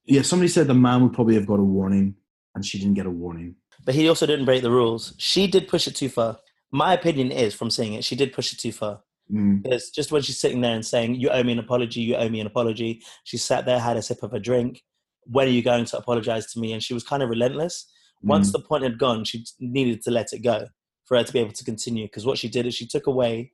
[0.04, 2.16] Yeah, somebody said the man would probably have got a warning,
[2.54, 3.54] and she didn't get a warning.
[3.84, 5.14] But he also didn't break the rules.
[5.18, 6.38] She did push it too far.
[6.72, 9.02] My opinion is, from seeing it, she did push it too far.
[9.32, 12.16] Mm, Because just when she's sitting there and saying, "You owe me an apology," you
[12.16, 13.02] owe me an apology.
[13.24, 14.82] She sat there, had a sip of a drink.
[15.24, 16.72] When are you going to apologize to me?
[16.72, 17.86] And she was kind of relentless.
[18.22, 20.66] Once mm, the point had gone, she needed to let it go
[21.04, 22.06] for her to be able to continue.
[22.06, 23.52] Because what she did is she took away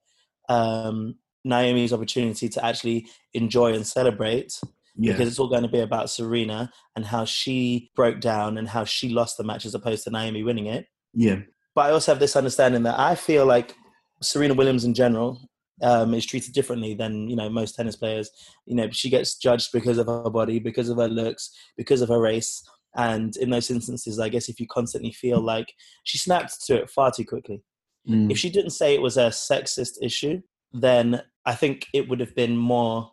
[0.48, 1.16] um,
[1.46, 4.60] Naomi's opportunity to actually enjoy and celebrate
[4.96, 8.68] yeah, because it's all going to be about Serena and how she broke down and
[8.68, 10.86] how she lost the match as opposed to Naomi winning it.
[11.14, 11.40] yeah,
[11.74, 13.74] But I also have this understanding that I feel like
[14.22, 15.40] Serena Williams in general
[15.82, 18.30] um, is treated differently than you know most tennis players.
[18.64, 22.08] You know, she gets judged because of her body, because of her looks, because of
[22.08, 22.62] her race.
[22.94, 25.70] And in those instances, I guess if you constantly feel like
[26.04, 27.62] she snapped to it far too quickly.
[28.08, 30.40] mm, If she didn't say it was a sexist issue,
[30.72, 33.12] then I think it would have been more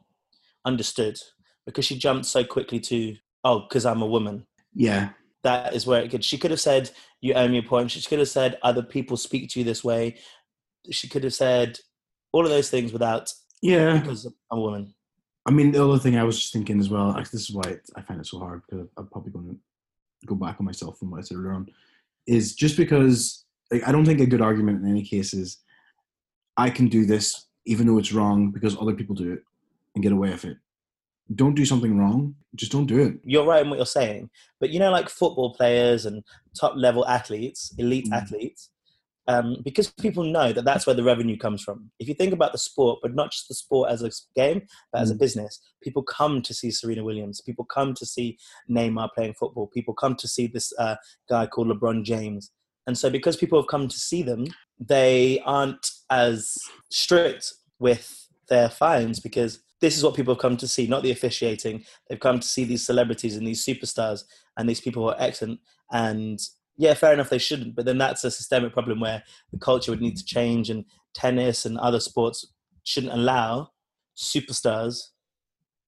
[0.65, 1.17] understood
[1.65, 4.45] because she jumped so quickly to, oh, because I'm a woman.
[4.73, 5.09] yeah,
[5.43, 6.25] That is where it could.
[6.25, 6.89] She could have said,
[7.21, 7.91] you owe me a point.
[7.91, 10.17] She could have said, other people speak to you this way.
[10.91, 11.77] She could have said
[12.33, 13.31] all of those things without,
[13.61, 13.99] yeah.
[13.99, 14.93] because I'm a woman.
[15.45, 17.13] I mean, the other thing I was just thinking as well.
[17.13, 20.35] This is why it, I find it so hard because I'm probably going to go
[20.35, 21.67] back on myself from what I said earlier on.
[22.25, 25.57] Is just because like, I don't think a good argument in any case is
[26.55, 29.43] I can do this even though it's wrong because other people do it
[29.95, 30.57] and get away with it.
[31.33, 32.35] Don't do something wrong.
[32.55, 33.19] Just don't do it.
[33.23, 34.29] You're right in what you're saying.
[34.59, 36.23] But you know, like football players and
[36.59, 38.17] top level athletes, elite Mm.
[38.21, 38.69] athletes,
[39.27, 41.91] um, because people know that that's where the revenue comes from.
[41.97, 45.01] If you think about the sport, but not just the sport as a game, but
[45.01, 45.19] as a Mm.
[45.19, 47.39] business, people come to see Serena Williams.
[47.41, 48.37] People come to see
[48.69, 49.67] Neymar playing football.
[49.67, 50.97] People come to see this uh,
[51.29, 52.51] guy called LeBron James.
[52.85, 54.45] And so, because people have come to see them,
[54.87, 56.57] they aren't as
[56.89, 61.11] strict with their fines because this is what people have come to see, not the
[61.11, 61.83] officiating.
[62.09, 64.23] They've come to see these celebrities and these superstars
[64.57, 65.59] and these people who are excellent.
[65.91, 66.39] And
[66.77, 67.75] yeah, fair enough, they shouldn't.
[67.75, 71.65] But then that's a systemic problem where the culture would need to change, and tennis
[71.65, 72.47] and other sports
[72.83, 73.71] shouldn't allow
[74.15, 75.09] superstars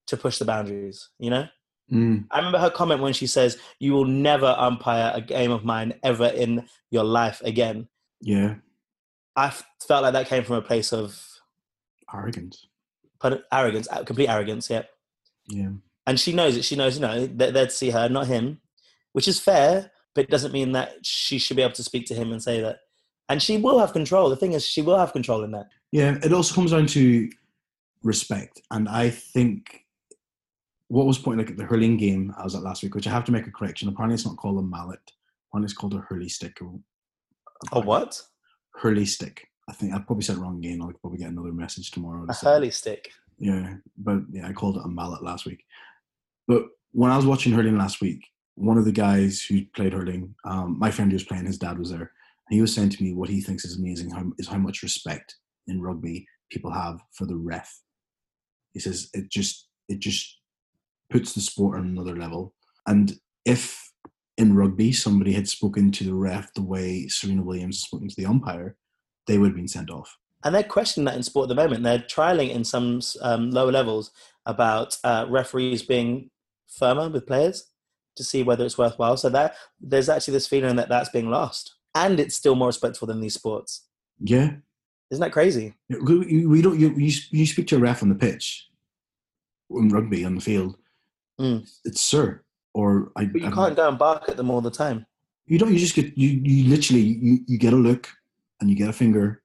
[0.06, 1.08] to push the boundaries.
[1.18, 1.48] You know,
[1.92, 2.26] Mm.
[2.32, 5.94] I remember her comment when she says, "You will never umpire a game of mine
[6.02, 7.88] ever in your life again."
[8.20, 8.56] Yeah,
[9.36, 9.50] I
[9.86, 11.22] felt like that came from a place of
[12.12, 12.66] arrogance.
[13.20, 14.70] pardon- arrogance, complete arrogance.
[14.70, 14.82] Yeah,
[15.48, 15.70] Yeah,
[16.06, 16.64] and she knows it.
[16.64, 18.60] She knows, you know, that they'd see her, not him,
[19.12, 22.14] which is fair, but it doesn't mean that she should be able to speak to
[22.14, 22.78] him and say that.
[23.28, 24.28] And she will have control.
[24.30, 25.66] The thing is, she will have control in that.
[25.92, 26.16] yeah.
[26.22, 27.28] It also comes down to
[28.02, 29.82] respect, and I think
[30.88, 33.10] what was pointed like at the hurling game I was at last week, which I
[33.10, 33.88] have to make a correction.
[33.88, 35.00] Apparently, it's not called a mallet.
[35.50, 36.58] Apparently, it's called a hurley stick.
[36.62, 36.78] Or
[37.72, 38.22] A what?
[38.76, 39.48] Hurley stick.
[39.68, 40.80] I think I probably said it wrong again.
[40.80, 42.24] I'll probably get another message tomorrow.
[42.24, 43.10] to A say- hurley stick.
[43.38, 45.62] Yeah, but yeah, I called it a mallet last week.
[46.48, 48.24] But when I was watching hurling last week,
[48.54, 51.78] one of the guys who played hurling, um, my friend who was playing, his dad
[51.78, 52.10] was there.
[52.48, 54.82] And he was saying to me what he thinks is amazing how, is how much
[54.82, 57.80] respect in rugby people have for the ref.
[58.72, 60.38] He says it just it just
[61.10, 62.54] puts the sport on another level.
[62.86, 63.85] And if
[64.38, 68.16] in rugby somebody had spoken to the ref the way Serena Williams has spoken to
[68.16, 68.76] the umpire,
[69.26, 70.16] they would have been sent off.
[70.44, 71.82] And they're questioning that in sport at the moment.
[71.82, 74.12] They're trialing in some um, lower levels
[74.44, 76.30] about uh, referees being
[76.68, 77.70] firmer with players
[78.16, 79.16] to see whether it's worthwhile.
[79.16, 83.06] So that there's actually this feeling that that's being lost, and it's still more respectful
[83.06, 83.86] than these sports.
[84.20, 84.52] Yeah,
[85.10, 85.74] Isn't that crazy?
[85.88, 86.78] We, don't.
[86.78, 88.68] You, you you speak to a ref on the pitch
[89.70, 90.76] in rugby on the field.
[91.40, 91.68] Mm.
[91.84, 92.42] It's sir,
[92.76, 93.24] or I.
[93.24, 95.06] But you I- can't go and bark at them all the time.
[95.46, 95.72] You don't.
[95.72, 96.16] You just get.
[96.18, 98.08] You you literally you, you get a look
[98.60, 99.42] and you get a finger,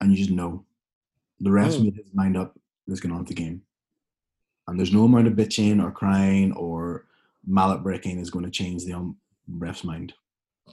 [0.00, 0.64] and you just know.
[1.40, 1.84] The ref's Mm.
[1.84, 2.50] made his mind up.
[2.86, 3.62] Let's get on with the game.
[4.66, 7.06] And there's no amount of bitching or crying or
[7.46, 9.16] mallet breaking is going to change the um,
[9.48, 10.14] ref's mind.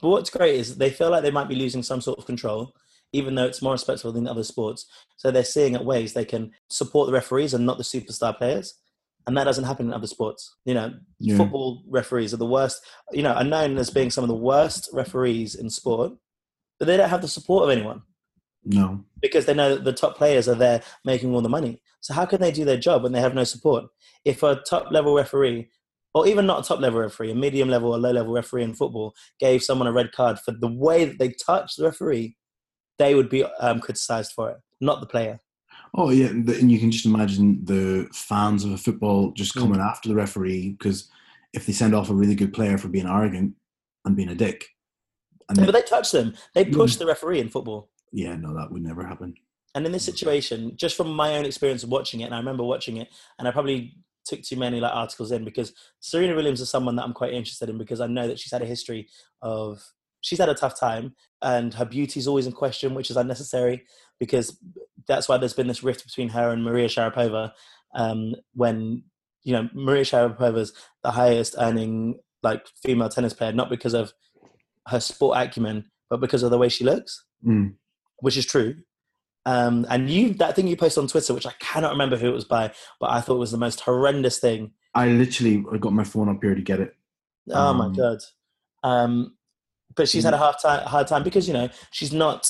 [0.00, 2.74] But what's great is they feel like they might be losing some sort of control,
[3.12, 4.86] even though it's more respectful than other sports.
[5.16, 8.74] So they're seeing at ways they can support the referees and not the superstar players.
[9.26, 10.56] And that doesn't happen in other sports.
[10.64, 11.36] You know, Yeah.
[11.36, 14.88] football referees are the worst, you know, are known as being some of the worst
[14.92, 16.12] referees in sport,
[16.78, 18.02] but they don't have the support of anyone
[18.64, 19.04] No.
[19.20, 21.80] because they know that the top players are there making all the money.
[22.00, 23.84] So how can they do their job when they have no support?
[24.24, 25.70] If a top level referee,
[26.14, 28.74] or even not a top level referee, a medium level or low level referee in
[28.74, 32.36] football gave someone a red card for the way that they touched the referee,
[32.98, 35.38] they would be um, criticized for it, not the player.
[35.94, 39.54] Oh yeah, and the- and you can just imagine the fans of a football just
[39.54, 39.60] Mm.
[39.60, 41.10] coming after the referee because
[41.52, 43.54] if they send off a really good player for being arrogant
[44.04, 44.68] and being a dick,
[45.48, 46.34] and but they touch them.
[46.54, 46.98] They push Mm.
[47.00, 47.90] the referee in football.
[48.14, 49.34] yeah, no, that would never happen.
[49.74, 52.62] And in this situation, just from my own experience of watching it, and I remember
[52.62, 56.68] watching it, and I probably took too many like articles in because Serena Williams is
[56.70, 59.08] someone that I'm quite interested in because I know that she's had a history
[59.40, 59.82] of
[60.22, 63.84] she's had a tough time and her beauty is always in question, which is unnecessary
[64.18, 64.56] because
[65.06, 67.52] that's why there's been this rift between her and Maria Sharapova.
[67.94, 69.04] Um, when
[69.42, 74.12] you know Maria Sharapova's the highest earning like female tennis player, not because of
[74.88, 77.74] her sport acumen, but because of the way she looks Mm.
[78.20, 78.76] which is true.
[79.44, 82.34] Um, and you, that thing you posted on Twitter, which I cannot remember who it
[82.34, 84.70] was by, but I thought was the most horrendous thing.
[84.94, 86.94] I literally I got my phone up here to get it.
[87.50, 88.18] Oh my Um, god!
[88.84, 89.36] Um,
[89.96, 92.48] but she's had a hard time, hard time because you know she's not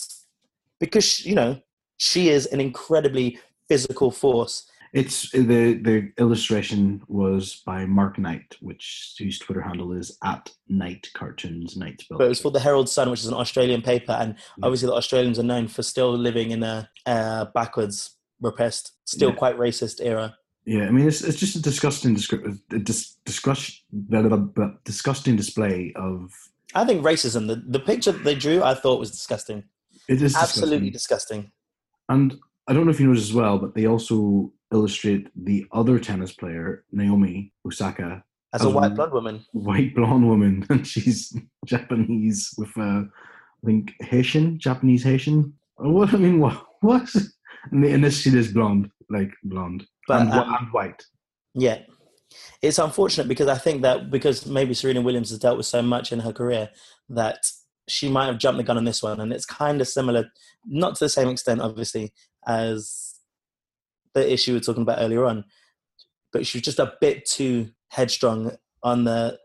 [0.80, 1.60] because you know
[1.96, 3.38] she is an incredibly
[3.68, 4.68] physical force.
[4.92, 11.08] It's the the illustration was by Mark Knight, which whose Twitter handle is at Knight
[11.14, 12.18] Cartoons Night spelled.
[12.18, 14.66] But it was for the Herald Sun, which is an Australian paper, and Yeah.
[14.66, 19.36] obviously the Australians are known for still living in a uh, backwards, repressed, still Yeah.
[19.36, 20.36] quite racist era.
[20.66, 25.36] Yeah, I mean it's it's just a disgusting descri- dis- discuss, blah, blah, blah, disgusting
[25.36, 26.30] display of
[26.74, 27.46] I think racism.
[27.46, 29.64] The the picture that they drew, I thought was disgusting.
[30.08, 31.40] it is Absolutely disgusting.
[31.42, 31.52] disgusting.
[32.08, 32.34] And
[32.68, 36.32] I don't know if you noticed as well, but they also illustrate the other tennis
[36.32, 39.44] player Naomi Osaka, As a Um, white blonde woman.
[39.52, 43.02] white blonde woman, and she's Japanese with uh,
[43.62, 45.52] I think Haitian, Japanese Haitian.
[45.76, 47.08] What I mean, what what?
[47.70, 51.00] And, the, and this she is blonde, like blonde But and, um, and white.
[51.54, 51.78] yeah,
[52.60, 56.12] it's unfortunate because I think that because maybe Serena Williams has dealt with so much
[56.12, 56.70] in her career
[57.08, 57.38] that
[57.88, 60.30] she might have jumped the gun on this one, and it's kind of similar,
[60.66, 62.12] not to the same extent, obviously,
[62.46, 63.14] as
[64.14, 65.44] the issue we were talking about earlier on,
[66.32, 68.52] but she was just a bit too headstrong
[68.82, 69.38] on the.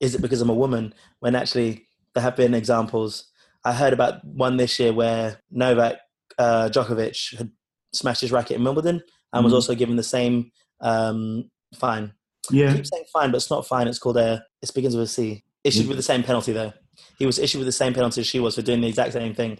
[0.00, 0.94] Is it because I'm a woman?
[1.20, 3.30] When actually there have been examples.
[3.64, 5.98] I heard about one this year where Novak
[6.38, 7.52] uh, Djokovic had
[7.92, 9.02] smashed his racket in Wimbledon
[9.32, 9.56] and was Mhm.
[9.56, 10.50] also given the same
[10.80, 12.12] um, fine.
[12.50, 12.74] I Yeah.
[12.74, 13.86] keep saying fine, but it's not fine.
[13.88, 14.44] It's called a.
[14.62, 15.44] It begins with a C.
[15.64, 15.88] Issued Yeah.
[15.88, 16.72] with the same penalty though.
[17.18, 19.34] He was issued with the same penalty as she was for doing the exact same
[19.34, 19.58] thing,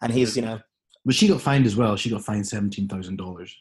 [0.00, 0.60] and he's you know,
[1.04, 1.96] But she got fined as well.
[1.96, 3.54] She got fined seventeen thousand dollars.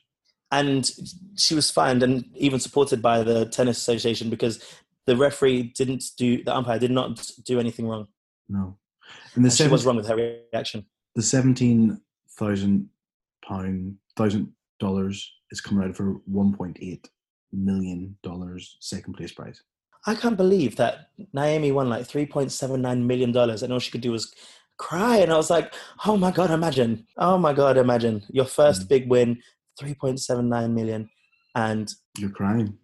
[0.53, 0.91] and
[1.37, 4.61] she was fined and even supported by the tennis association because
[5.05, 8.07] the referee didn't do the umpire did not do anything wrong.
[8.49, 8.77] No.
[9.35, 10.15] And the And she was wrong with her
[10.51, 10.85] reaction.
[11.15, 12.01] the seventeen
[12.37, 12.89] thousand
[13.47, 17.09] pound thousand dollars is coming out for one point eight
[17.53, 19.61] million dollars second place prize.
[20.07, 23.79] I can't believe that Naomi won like three point seven nine million dollars, and all
[23.79, 24.33] she could do was
[24.77, 25.17] cry.
[25.17, 25.73] And I was like,
[26.05, 27.05] "Oh my god, imagine!
[27.17, 28.89] Oh my god, imagine your first Mm.
[28.89, 29.41] big win,
[29.79, 31.09] three point seven nine million,
[31.55, 32.77] and You're crying.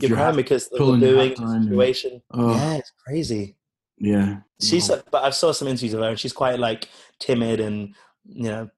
[0.00, 2.22] You're you're crying because the pulling your booing hat down, situation.
[2.32, 2.54] Oh.
[2.56, 3.56] Yeah, it's crazy.
[3.98, 4.40] yeah.
[4.60, 5.00] She's, No.
[5.12, 6.88] but I saw some interviews of her, and she's quite like
[7.20, 7.94] timid and
[8.24, 8.68] you know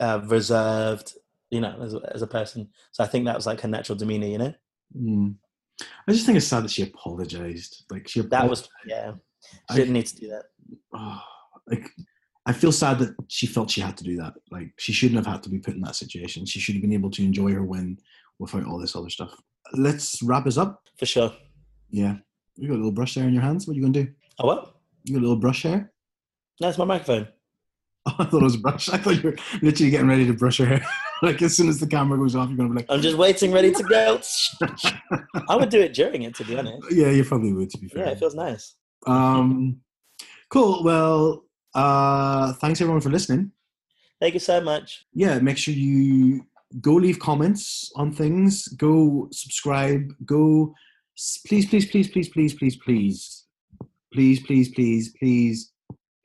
[0.00, 1.12] uh, reserved,
[1.50, 2.68] you know, as, a- as a person.
[2.92, 4.26] So I think that was like her natural demeanor.
[4.26, 4.54] You know,
[4.98, 5.36] Mm.
[6.08, 7.84] I just think it's sad that she apologized.
[7.90, 9.12] Like she that was yeah.
[9.42, 10.44] She I- didn't need to do that.
[10.94, 11.22] oh,
[11.68, 11.88] like
[12.46, 14.34] I feel sad that she felt she had to do that.
[14.50, 16.44] Like she shouldn't have had to be put in that situation.
[16.46, 17.98] She should have been able to enjoy her win
[18.38, 19.34] without all this other stuff.
[19.72, 20.82] Let's wrap us up.
[20.98, 21.32] For sure.
[21.90, 22.16] Yeah.
[22.56, 23.66] You got a little brush there in your hands.
[23.66, 24.12] What are you gonna do?
[24.38, 24.74] Oh what?
[25.04, 25.92] You got a little brush hair?
[26.60, 27.28] No, it's my microphone.
[28.06, 28.88] Oh, I thought it was a brush.
[28.90, 30.84] I thought you were literally getting ready to brush your hair.
[31.22, 33.52] like as soon as the camera goes off, you're gonna be like, I'm just waiting,
[33.52, 34.20] ready to go.
[35.48, 36.86] I would do it during it, to be honest.
[36.90, 38.06] Yeah, you probably would to be fair.
[38.06, 38.74] Yeah, it feels nice.
[39.06, 39.80] um
[40.50, 40.82] cool.
[40.82, 41.44] Well,
[41.74, 43.52] uh thanks everyone for listening.
[44.20, 45.06] Thank you so much.
[45.14, 46.44] yeah, make sure you
[46.80, 50.74] go leave comments on things, go subscribe, go
[51.46, 53.46] please, please, please, please, please, please, please,
[54.12, 55.72] please, please, please, please,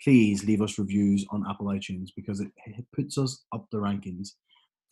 [0.02, 4.30] please leave us reviews on Apple iTunes because it, it puts us up the rankings.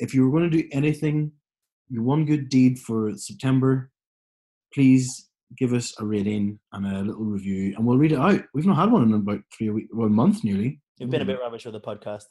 [0.03, 1.31] If you were going to do anything,
[1.87, 3.89] your one good deed for September,
[4.73, 8.41] please give us a rating and a little review, and we'll read it out.
[8.53, 10.81] We've not had one in about three weeks, one month nearly.
[10.99, 12.25] We've been a bit rubbish with the podcast.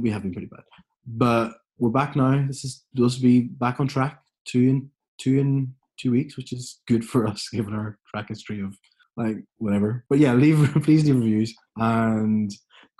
[0.00, 0.64] We have been pretty bad,
[1.06, 2.44] but we're back now.
[2.48, 6.52] This is those will be back on track two in two in two weeks, which
[6.52, 8.76] is good for us given our track history of
[9.16, 10.04] like whatever.
[10.10, 12.50] But yeah, leave please leave reviews and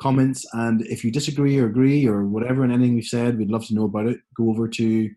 [0.00, 3.66] comments, and if you disagree or agree or whatever in anything we've said, we'd love
[3.66, 4.18] to know about it.
[4.36, 5.10] Go over to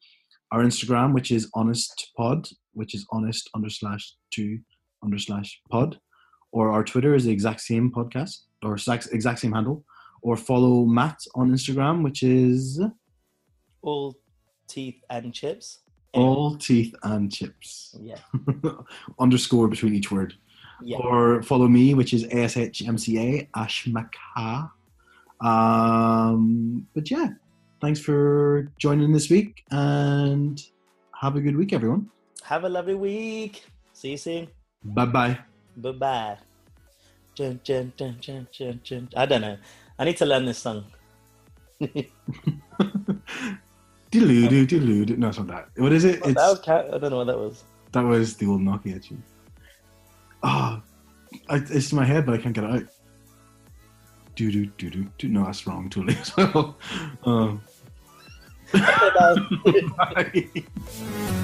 [0.52, 4.60] our Instagram, which is honest pod, which is honest under slash two
[5.04, 6.00] under slash pod,
[6.52, 9.84] or our Twitter is the exact same podcast or exact exact same handle
[10.24, 12.80] or follow Matt on Instagram, which is
[13.82, 14.16] All
[14.68, 15.80] teeth and chips.
[16.14, 18.20] all teeth and chips Yeah.
[19.20, 20.36] underscore between each word.
[20.84, 20.98] Yeah.
[20.98, 24.72] Or follow me, which is ASHMCA Ashmaka.
[25.42, 27.30] Um, but yeah,
[27.82, 30.62] thanks for joining this week and
[31.20, 32.10] have a good week, everyone.
[32.44, 33.64] Have a lovely week.
[33.94, 34.48] See you soon.
[34.84, 35.38] Bye bye.
[35.78, 36.38] Bye bye.
[37.36, 39.10] Dun, dun, dun, dun, dun, dun.
[39.16, 39.58] I don't know.
[39.98, 40.86] I need to learn this song.
[44.12, 45.18] Diloo diloo.
[45.18, 45.70] No, it's not that.
[45.78, 46.22] What is it?
[46.22, 47.64] That It's was I don't know what that was.
[47.94, 49.24] that was the old Nokia tune.
[50.44, 50.82] Ah,
[51.50, 52.84] it's in my head, but I can't get it out.
[54.36, 55.28] Do do do do do.
[55.28, 55.90] No, that's wrong.
[55.90, 56.78] Totally as well.
[57.24, 57.62] Um,
[59.98, 60.44] bye.